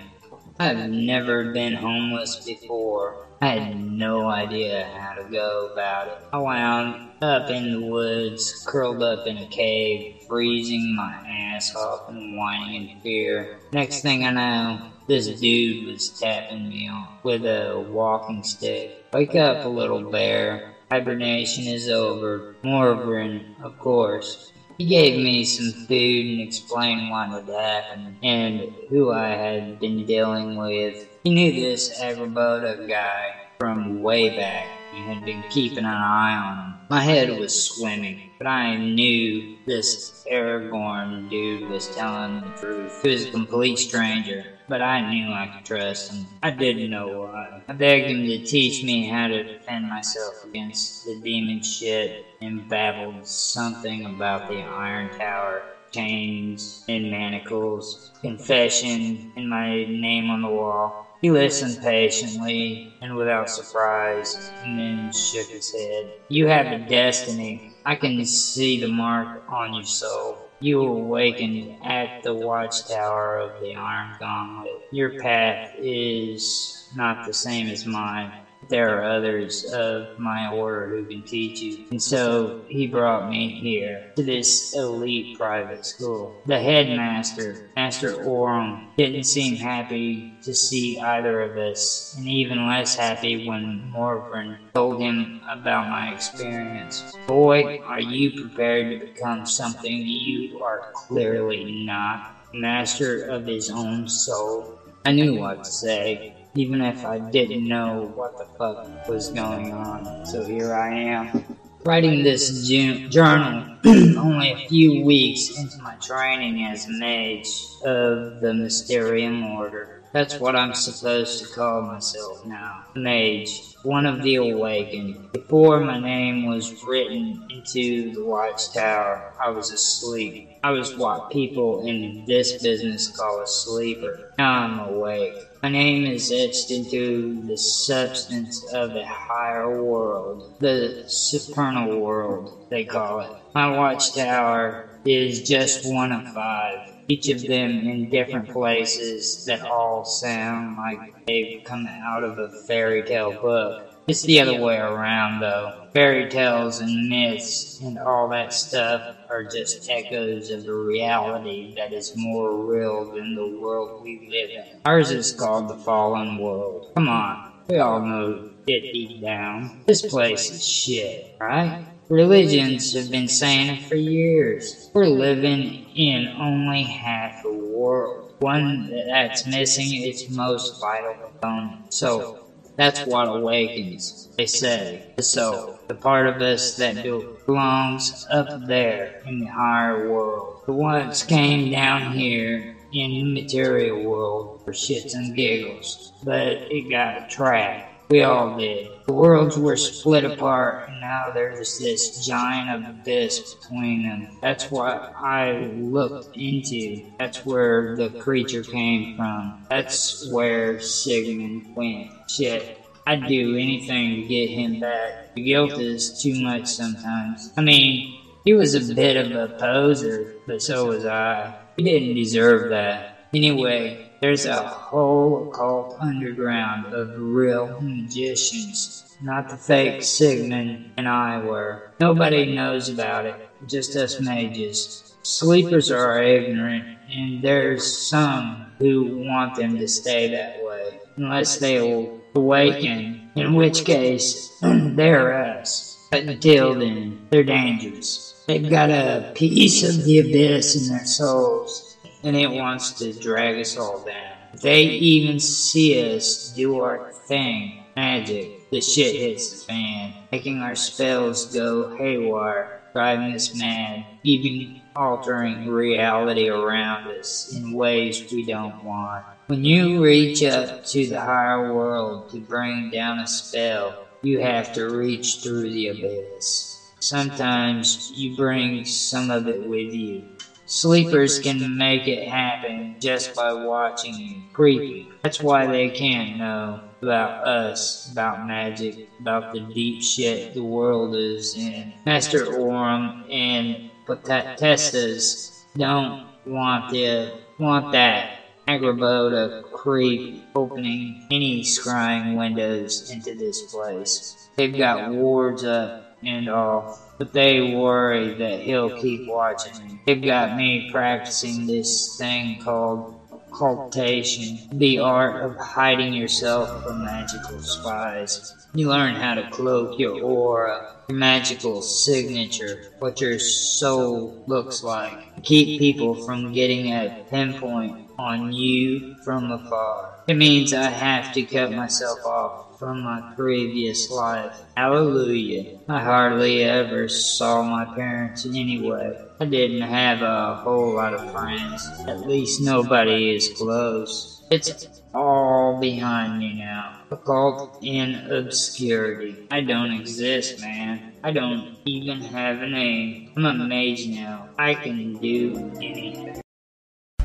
I've 0.61 0.89
never 0.89 1.43
been 1.47 1.75
homeless 1.75 2.37
before. 2.47 3.17
I 3.43 3.55
had 3.55 3.75
no 3.75 4.29
idea 4.29 4.89
how 4.95 5.15
to 5.15 5.25
go 5.25 5.69
about 5.73 6.07
it. 6.07 6.17
I 6.33 6.39
wound 6.39 7.01
up 7.21 7.51
in 7.51 7.73
the 7.73 7.81
woods, 7.81 8.55
curled 8.65 9.03
up 9.03 9.27
in 9.27 9.37
a 9.37 9.47
cave, 9.47 10.05
freezing 10.29 10.95
my 10.95 11.13
ass 11.27 11.75
off 11.75 12.09
and 12.09 12.37
whining 12.37 12.75
in 12.75 12.89
fear. 13.03 13.51
Next 13.73 14.01
thing 14.01 14.25
I 14.25 14.31
know, 14.31 14.81
this 15.09 15.27
dude 15.27 15.85
was 15.85 16.09
tapping 16.11 16.69
me 16.69 16.87
on 16.87 17.09
with 17.25 17.45
a 17.45 17.81
walking 17.81 18.45
stick. 18.45 18.93
Wake 19.13 19.35
up, 19.35 19.65
little 19.65 20.03
bear. 20.03 20.63
Hibernation 20.89 21.67
is 21.67 21.89
over. 21.89 22.45
Morvran, 22.63 23.43
of 23.61 23.77
course. 23.77 24.39
He 24.79 24.85
gave 24.85 25.17
me 25.17 25.43
some 25.43 25.73
food 25.73 26.27
and 26.27 26.41
explained 26.41 27.11
what 27.11 27.31
had 27.31 27.49
happened 27.49 28.19
and 28.23 28.69
who 28.89 29.11
I 29.11 29.31
had 29.31 29.81
been 29.81 30.05
dealing 30.05 30.55
with. 30.55 31.05
He 31.25 31.31
knew 31.31 31.52
this 31.52 31.88
Angraboda 32.00 32.85
guy 32.88 33.37
from 33.61 34.00
way 34.02 34.29
back 34.29 34.67
and 34.93 35.05
had 35.05 35.25
been 35.25 35.45
keeping 35.50 35.85
an 35.85 35.91
eye 35.93 36.35
on 36.35 36.59
him. 36.59 36.76
My 36.88 37.00
head 37.02 37.31
was 37.31 37.55
swimming, 37.55 38.23
but 38.38 38.49
I 38.49 38.75
knew 38.75 39.47
this 39.64 40.11
Aragorn 40.29 41.29
dude 41.31 41.69
was 41.69 41.87
telling 41.95 42.41
the 42.41 42.50
truth. 42.59 43.02
He 43.05 43.11
was 43.11 43.23
a 43.23 43.31
complete 43.31 43.79
stranger, 43.79 44.49
but 44.69 44.82
I 44.82 45.00
knew 45.00 45.30
I 45.30 45.47
could 45.47 45.65
trust 45.65 46.11
him. 46.11 46.26
I 46.43 46.50
didn't 46.50 46.91
know 46.91 47.11
why. 47.11 47.63
I 47.69 47.73
begged 47.73 48.11
him 48.11 48.26
to 48.26 48.39
teach 48.39 48.82
me 48.82 49.04
how 49.04 49.28
to 49.28 49.45
defend 49.45 49.89
myself 49.89 50.43
against 50.43 51.04
the 51.04 51.15
demon 51.15 51.61
shit 51.61 52.15
and 52.41 52.67
babbled 52.69 53.25
something 53.26 54.04
about 54.04 54.49
the 54.49 54.63
Iron 54.63 55.11
Tower 55.11 55.63
chains 55.93 56.82
and 56.89 57.11
manacles, 57.11 58.11
confession, 58.21 59.23
and 59.37 59.49
my 59.49 59.85
name 59.85 60.28
on 60.30 60.41
the 60.43 60.49
wall. 60.49 60.97
He 61.23 61.30
listened 61.30 61.80
patiently 61.80 62.82
and 63.00 63.17
without 63.17 63.50
surprise, 63.50 64.52
and 64.61 64.78
then 64.78 65.11
shook 65.13 65.49
his 65.50 65.73
head. 65.73 66.13
You 66.28 66.47
have 66.49 66.71
a 66.73 66.76
destiny. 66.76 67.65
I 67.87 67.97
can 67.97 68.26
see 68.26 68.78
the 68.78 68.89
mark 68.89 69.30
on 69.49 69.75
your 69.75 69.87
soul. 69.87 70.43
You 70.61 70.82
awakened 70.82 71.71
at 71.82 72.13
the 72.23 72.35
watchtower 72.35 73.39
of 73.39 73.58
the 73.58 73.75
Iron 73.75 74.17
Gauntlet. 74.21 74.82
Your 74.91 75.11
path 75.11 75.61
is 75.75 76.76
not 76.93 77.25
the 77.25 77.35
same 77.35 77.71
as 77.71 77.87
mine 77.87 78.35
there 78.73 78.99
are 78.99 79.02
others 79.17 79.65
of 79.75 80.08
my 80.17 80.49
order 80.49 80.89
who 80.89 81.04
can 81.04 81.23
teach 81.23 81.61
you. 81.61 81.78
And 81.91 82.02
so 82.02 82.54
he 82.67 82.87
brought 82.87 83.26
me 83.28 83.50
here 83.61 84.02
to 84.17 84.25
this 84.25 84.73
elite 84.73 85.35
private 85.35 85.85
school. 85.85 86.35
The 86.47 86.58
headmaster, 86.58 87.61
Master 87.76 88.15
Orim, 88.15 88.80
didn't 88.97 89.25
seem 89.25 89.58
happy 89.58 90.25
to 90.43 90.54
see 90.54 90.99
either 90.99 91.43
of 91.43 91.56
us, 91.56 92.15
and 92.17 92.26
even 92.26 92.67
less 92.67 92.97
happy 92.97 93.37
when 93.37 93.82
Morvran 93.95 94.56
told 94.75 94.99
him 95.00 95.28
about 95.50 95.87
my 95.89 96.08
experience. 96.08 97.15
Boy, 97.26 97.75
are 97.87 98.00
you 98.00 98.32
prepared 98.32 98.89
to 98.91 98.97
become 98.97 99.45
something 99.45 100.02
you 100.06 100.58
are 100.65 100.82
clearly 100.95 101.85
not. 101.85 102.23
Master 102.54 103.21
of 103.21 103.47
his 103.47 103.69
own 103.71 104.08
soul. 104.08 104.75
I 105.04 105.13
knew 105.13 105.35
what 105.35 105.63
to 105.65 105.71
say 105.73 106.23
even 106.54 106.80
if 106.80 107.04
I 107.04 107.19
didn't 107.19 107.67
know 107.67 108.12
what 108.15 108.36
the 108.36 108.45
fuck 108.45 109.08
was 109.08 109.28
going 109.30 109.73
on. 109.73 110.26
So 110.26 110.45
here 110.45 110.75
I 110.75 110.95
am, 110.95 111.45
writing 111.84 112.23
this 112.23 112.69
journal 112.69 113.67
only 113.86 114.52
a 114.52 114.69
few 114.69 115.02
weeks 115.02 115.56
into 115.56 115.80
my 115.82 115.95
training 115.97 116.65
as 116.65 116.86
mage 116.88 117.67
of 117.84 118.41
the 118.41 118.52
Mysterium 118.54 119.43
Order. 119.45 120.01
That's 120.13 120.39
what 120.39 120.57
I'm 120.57 120.75
supposed 120.75 121.39
to 121.39 121.47
call 121.47 121.83
myself 121.83 122.45
now. 122.45 122.85
Mage 122.95 123.63
one 123.83 124.07
of 124.07 124.23
the 124.23 124.37
awakened. 124.37 125.17
Before 125.33 125.81
my 125.81 125.99
name 125.99 126.45
was 126.45 126.73
written 126.87 127.41
into 127.49 128.11
the 128.13 128.23
watchtower, 128.25 129.25
I 129.41 129.51
was 129.51 129.71
asleep. 129.71 130.37
I 130.63 130.71
was 130.71 130.97
what 130.97 131.29
people 131.29 131.81
in 131.81 132.23
this 132.27 132.53
business 132.53 133.09
call 133.09 133.41
a 133.43 133.47
sleeper. 133.47 134.21
Now 134.39 134.63
I'm 134.65 134.79
awake. 134.79 135.49
My 135.63 135.69
name 135.69 136.07
is 136.07 136.31
etched 136.31 136.71
into 136.71 137.43
the 137.47 137.57
substance 137.57 138.63
of 138.73 138.95
a 138.95 139.05
higher 139.05 139.71
world, 139.73 140.43
the 140.61 140.95
supernal 141.07 142.01
world, 142.01 142.51
they 142.69 142.85
call 142.85 143.21
it. 143.21 143.33
My 143.55 143.69
watchtower 143.69 144.79
is 145.05 145.41
just 145.41 145.83
one 145.83 146.13
of 146.13 146.25
five 146.27 146.92
each 147.08 147.28
of 147.28 147.47
them 147.47 147.86
in 147.86 148.08
different 148.08 148.50
places 148.50 149.41
that 149.47 149.60
all 149.62 150.04
sound 150.04 150.76
like 150.76 151.02
they've 151.26 151.52
come 151.65 151.86
out 151.86 152.25
of 152.25 152.38
a 152.38 152.49
fairy 152.49 153.02
tale 153.02 153.32
book. 153.32 153.78
It's 154.08 154.23
the 154.23 154.41
other 154.41 154.54
way 154.54 154.76
around, 154.76 155.38
though. 155.41 155.75
Fairy 155.95 156.26
tales 156.26 156.80
and 156.80 157.08
myths 157.08 157.69
and 157.80 157.99
all 157.99 158.28
that 158.28 158.52
stuff 158.52 159.02
are 159.28 159.45
just 159.45 159.80
echoes 159.88 160.50
of 160.50 160.65
the 160.65 160.75
reality 160.75 161.71
that 161.76 161.93
is 161.93 162.12
more 162.15 162.54
real 162.54 163.04
than 163.06 163.34
the 163.34 163.47
world 163.47 163.93
we 164.02 164.19
live 164.28 164.50
in. 164.50 164.78
Ours 164.84 165.10
is 165.10 165.30
called 165.32 165.69
the 165.69 165.76
fallen 165.76 166.38
world. 166.38 166.86
Come 166.95 167.08
on, 167.08 167.38
we 167.69 167.78
all 167.78 168.00
know 168.00 168.41
it 168.67 168.91
deep 168.93 169.21
down. 169.21 169.73
This 169.86 170.02
place 170.02 170.50
is 170.50 170.65
shit, 170.67 171.25
right? 171.41 171.78
Religions 172.08 172.93
have 172.95 173.10
been 173.10 173.28
saying 173.28 173.71
it 173.71 173.80
for 173.82 173.97
years. 173.97 174.81
We're 174.95 175.07
living 175.07 175.87
in 175.95 176.28
only 176.39 176.83
half 176.83 177.45
a 177.47 177.50
world, 177.50 178.31
one 178.41 178.91
that's 179.09 179.47
missing 179.47 180.05
its 180.05 180.28
most 180.28 180.78
vital 180.81 181.15
component. 181.15 181.95
So, 181.95 182.39
that's 182.76 183.07
what 183.07 183.28
awakens, 183.28 184.28
they 184.37 184.45
say, 184.45 185.02
the 185.17 185.23
soul, 185.23 185.78
the 185.89 185.95
part 185.95 186.26
of 186.26 186.43
us 186.43 186.76
that 186.76 187.02
belongs 187.47 188.26
up 188.31 188.49
there 188.67 189.23
in 189.25 189.41
the 189.41 189.47
higher 189.47 190.11
world. 190.11 190.63
The 190.67 190.73
once 190.73 191.23
came 191.23 191.71
down 191.71 192.13
here 192.13 192.76
in 192.93 193.11
the 193.13 193.33
material 193.33 194.02
world 194.02 194.61
for 194.63 194.73
shits 194.73 195.15
and 195.15 195.35
giggles, 195.35 196.13
but 196.23 196.59
it 196.71 196.91
got 196.91 197.31
trapped. 197.31 198.11
We 198.11 198.23
all 198.25 198.59
did. 198.59 198.92
The 199.06 199.12
worlds 199.12 199.58
were 199.58 199.76
split 199.76 200.25
apart, 200.25 200.88
and 200.88 201.00
now 201.00 201.30
there's 201.34 201.78
this 201.78 202.25
giant 202.25 202.86
abyss 202.86 203.54
between 203.54 204.04
them. 204.04 204.28
That's 204.41 204.71
what 204.71 205.12
I 205.17 205.73
looked 205.75 206.36
into. 206.36 207.04
That's 207.19 207.45
where 207.45 207.97
the 207.97 208.10
creature 208.10 208.62
came 208.62 209.17
from. 209.17 209.65
That's 209.69 210.30
where 210.30 210.78
Sigmund 210.80 211.75
went. 211.75 212.10
Shit. 212.30 212.78
I'd 213.04 213.26
do 213.26 213.56
anything 213.56 214.23
to 214.23 214.28
get 214.28 214.50
him 214.50 214.78
back. 214.78 215.34
The 215.34 215.43
guilt 215.43 215.73
is 215.73 216.23
too 216.23 216.41
much 216.41 216.67
sometimes. 216.67 217.52
I 217.56 217.60
mean, 217.62 218.21
he 218.45 218.54
was 218.54 218.75
a 218.75 218.95
bit 218.95 219.17
of 219.17 219.32
a 219.32 219.56
poser, 219.58 220.34
but 220.47 220.62
so 220.62 220.86
was 220.86 221.04
I. 221.04 221.54
He 221.76 221.82
didn't 221.82 222.15
deserve 222.15 222.71
that. 222.71 223.28
Anyway, 223.34 224.12
there's 224.23 224.47
a 224.47 224.63
whole 224.63 225.49
occult 225.49 225.97
underground 226.00 226.95
of 226.95 227.11
real 227.19 227.80
magicians, 227.80 229.17
not 229.21 229.49
the 229.49 229.56
fake 229.56 230.04
Sigmund 230.04 230.93
and 230.97 231.08
I 231.08 231.45
were. 231.45 231.91
Nobody 231.99 232.54
knows 232.54 232.89
about 232.89 233.26
it, 233.26 233.35
just 233.67 233.97
us 233.97 234.21
mages. 234.21 235.13
Sleepers 235.25 235.91
are 235.91 236.23
ignorant, 236.23 236.85
and 237.11 237.43
there's 237.43 237.85
some 237.85 238.67
who 238.78 239.25
want 239.26 239.56
them 239.56 239.76
to 239.76 239.89
stay 239.89 240.30
that 240.30 240.63
way, 240.63 241.00
unless 241.17 241.58
they 241.58 242.08
awaken, 242.37 243.28
in 243.35 243.54
which 243.54 243.85
case 243.85 244.56
they're 244.63 245.35
us. 245.35 245.99
But 246.13 246.25
until 246.25 246.75
then, 246.75 247.26
they're 247.30 247.43
dangerous. 247.43 248.41
They've 248.47 248.71
got 248.71 248.91
a 248.91 249.32
piece 249.35 249.82
of 249.82 250.04
the 250.04 250.21
abyss 250.21 250.76
in 250.76 250.95
their 250.97 251.06
souls 251.06 251.81
and 252.23 252.37
it 252.37 252.50
wants 252.50 252.93
to 252.93 253.13
drag 253.13 253.58
us 253.58 253.76
all 253.76 253.99
down. 253.99 254.37
They 254.61 254.82
even 254.82 255.39
see 255.39 256.15
us 256.15 256.37
do 256.37 256.76
our 256.78 257.00
thing, 257.26 257.73
magic, 257.97 258.50
the 258.71 258.80
shit 258.80 259.15
hits 259.15 259.50
the 259.50 259.56
fan, 259.56 260.15
making 260.30 260.61
our 260.61 260.75
spells 260.75 261.45
go 261.47 261.87
haywire, 261.97 262.71
driving 262.95 263.35
us 263.35 263.52
mad, 263.54 264.04
even 264.23 264.69
altering 264.95 265.67
reality 265.67 266.49
around 266.49 267.06
us 267.06 267.49
in 267.52 267.73
ways 267.73 268.23
we 268.30 268.43
don't 268.43 268.80
want. 268.82 269.25
When 269.47 269.65
you 269.65 270.02
reach 270.02 270.43
up 270.43 270.71
to 270.85 271.06
the 271.06 271.21
higher 271.21 271.63
world 271.63 272.23
to 272.30 272.41
bring 272.41 272.91
down 272.91 273.19
a 273.19 273.26
spell, 273.26 273.97
you 274.23 274.41
have 274.41 274.71
to 274.73 274.85
reach 274.89 275.39
through 275.43 275.71
the 275.71 275.89
abyss. 275.89 276.78
Sometimes 277.00 278.11
you 278.15 278.35
bring 278.37 278.85
some 278.85 279.30
of 279.30 279.47
it 279.49 279.61
with 279.63 279.93
you, 279.93 280.25
Sleepers 280.73 281.39
can 281.39 281.76
make 281.76 282.06
it 282.06 282.26
happen 282.26 282.97
just 282.99 283.35
by 283.35 283.52
watching 283.52 284.15
you. 284.15 284.41
Creepy. 284.54 285.06
That's 285.23 285.39
why 285.43 285.67
they 285.67 285.91
can't 285.91 286.35
know 286.35 286.80
about 287.02 287.35
us, 287.47 288.00
about 288.11 288.41
magic, 288.41 288.97
about 289.21 289.50
the 289.50 289.61
deep 289.61 290.00
shit 290.00 290.50
the 290.54 290.63
world 290.63 291.15
is 291.15 291.54
in. 291.54 291.93
Master 292.06 292.47
Orim 292.47 293.13
and 293.28 293.76
Potestas 294.06 295.50
don't 295.76 296.17
want 296.47 296.89
the 296.89 297.30
want 297.58 297.91
that 297.91 298.28
Agrabah 298.67 299.50
creep 299.73 300.25
opening 300.54 301.17
any 301.30 301.61
scrying 301.61 302.35
windows 302.35 303.02
into 303.11 303.35
this 303.35 303.61
place. 303.61 304.49
They've 304.56 304.75
got 304.75 305.02
wards 305.02 305.63
up 305.65 305.93
and 306.23 306.49
all 306.49 306.89
but 307.23 307.32
they 307.35 307.61
worry 307.61 308.35
that 308.35 308.58
he'll 308.63 308.91
keep 308.91 309.28
watching. 309.28 310.00
They've 310.04 310.25
got 310.25 310.56
me 310.56 310.89
practicing 310.91 311.69
this 311.69 312.17
thing 312.19 312.58
called 312.58 313.15
occultation, 313.30 314.58
the 314.73 314.99
art 314.99 315.37
of 315.37 315.56
hiding 315.56 316.15
yourself 316.15 316.82
from 316.82 317.04
magical 317.04 317.61
spies. 317.61 318.56
You 318.75 318.89
learn 318.89 319.15
how 319.15 319.35
to 319.35 319.45
cloak 319.45 320.00
your 320.00 320.21
aura, 320.21 320.85
your 321.08 321.17
magical 321.17 321.80
signature, 321.80 322.82
what 322.99 323.21
your 323.21 323.39
soul 323.39 324.35
looks 324.49 324.82
like. 324.82 325.17
Keep 325.45 325.78
people 325.78 326.17
from 326.17 326.50
getting 326.50 326.89
a 326.89 327.15
pinpoint 327.30 328.00
on 328.19 328.50
you 328.50 329.15
from 329.23 329.52
afar. 329.52 330.25
It 330.26 330.35
means 330.35 330.73
I 330.73 330.91
have 330.91 331.30
to 331.35 331.45
cut 331.45 331.71
myself 331.71 332.19
off 332.25 332.72
from 332.82 333.00
my 333.00 333.23
previous 333.36 334.10
life. 334.10 334.52
Hallelujah. 334.76 335.78
I 335.88 336.00
hardly 336.02 336.64
ever 336.64 337.06
saw 337.06 337.62
my 337.62 337.84
parents 337.95 338.45
anyway. 338.45 339.16
I 339.38 339.45
didn't 339.45 339.82
have 339.82 340.21
a 340.21 340.56
whole 340.56 340.97
lot 340.97 341.14
of 341.14 341.30
friends. 341.30 341.88
At 342.08 342.26
least 342.26 342.60
nobody 342.60 343.36
is 343.36 343.50
close. 343.56 344.42
It's 344.50 344.88
all 345.14 345.78
behind 345.80 346.40
me 346.40 346.58
now. 346.58 346.99
Occult 347.12 347.78
in 347.82 348.16
obscurity. 348.28 349.47
I 349.52 349.60
don't 349.60 349.92
exist, 349.92 350.60
man. 350.60 351.12
I 351.23 351.30
don't 351.30 351.76
even 351.84 352.21
have 352.21 352.62
a 352.62 352.66
name. 352.66 353.30
I'm 353.36 353.47
a 353.47 353.54
mage 353.54 354.08
now. 354.08 354.49
I 354.58 354.75
can 354.75 355.21
do 355.21 355.54
anything. 355.80 356.42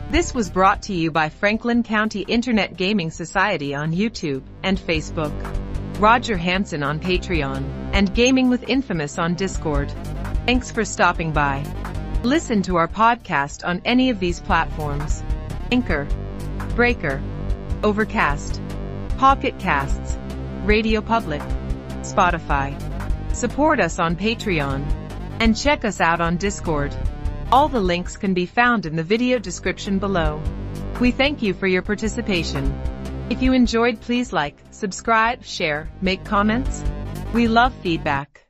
This 0.09 0.33
was 0.33 0.49
brought 0.49 0.83
to 0.83 0.93
you 0.93 1.11
by 1.11 1.27
Franklin 1.27 1.83
County 1.83 2.21
Internet 2.21 2.77
Gaming 2.77 3.11
Society 3.11 3.75
on 3.75 3.91
YouTube 3.91 4.41
and 4.63 4.79
Facebook, 4.79 5.33
Roger 5.99 6.37
Hanson 6.37 6.81
on 6.81 7.01
Patreon, 7.01 7.89
and 7.91 8.15
Gaming 8.15 8.47
with 8.47 8.69
Infamous 8.69 9.17
on 9.17 9.35
Discord. 9.35 9.91
Thanks 10.45 10.71
for 10.71 10.85
stopping 10.85 11.33
by. 11.33 11.61
Listen 12.23 12.61
to 12.61 12.77
our 12.77 12.87
podcast 12.87 13.67
on 13.67 13.81
any 13.83 14.09
of 14.09 14.21
these 14.21 14.39
platforms. 14.39 15.21
Anchor, 15.73 16.07
Breaker, 16.73 17.21
Overcast, 17.83 18.61
Pocket 19.17 19.59
Casts, 19.59 20.17
Radio 20.63 21.01
Public, 21.01 21.41
Spotify. 22.03 22.73
Support 23.35 23.81
us 23.81 23.99
on 23.99 24.15
Patreon 24.15 24.89
and 25.41 25.57
check 25.57 25.83
us 25.83 25.99
out 25.99 26.21
on 26.21 26.37
Discord. 26.37 26.95
All 27.49 27.69
the 27.69 27.79
links 27.79 28.17
can 28.17 28.33
be 28.33 28.45
found 28.45 28.85
in 28.85 28.97
the 28.97 29.03
video 29.03 29.39
description 29.39 29.99
below. 29.99 30.41
We 30.99 31.11
thank 31.11 31.41
you 31.41 31.53
for 31.53 31.65
your 31.65 31.81
participation. 31.81 32.77
If 33.29 33.41
you 33.41 33.53
enjoyed 33.53 34.01
please 34.01 34.33
like, 34.33 34.57
subscribe, 34.71 35.45
share, 35.45 35.89
make 36.01 36.25
comments. 36.25 36.83
We 37.33 37.47
love 37.47 37.73
feedback. 37.75 38.46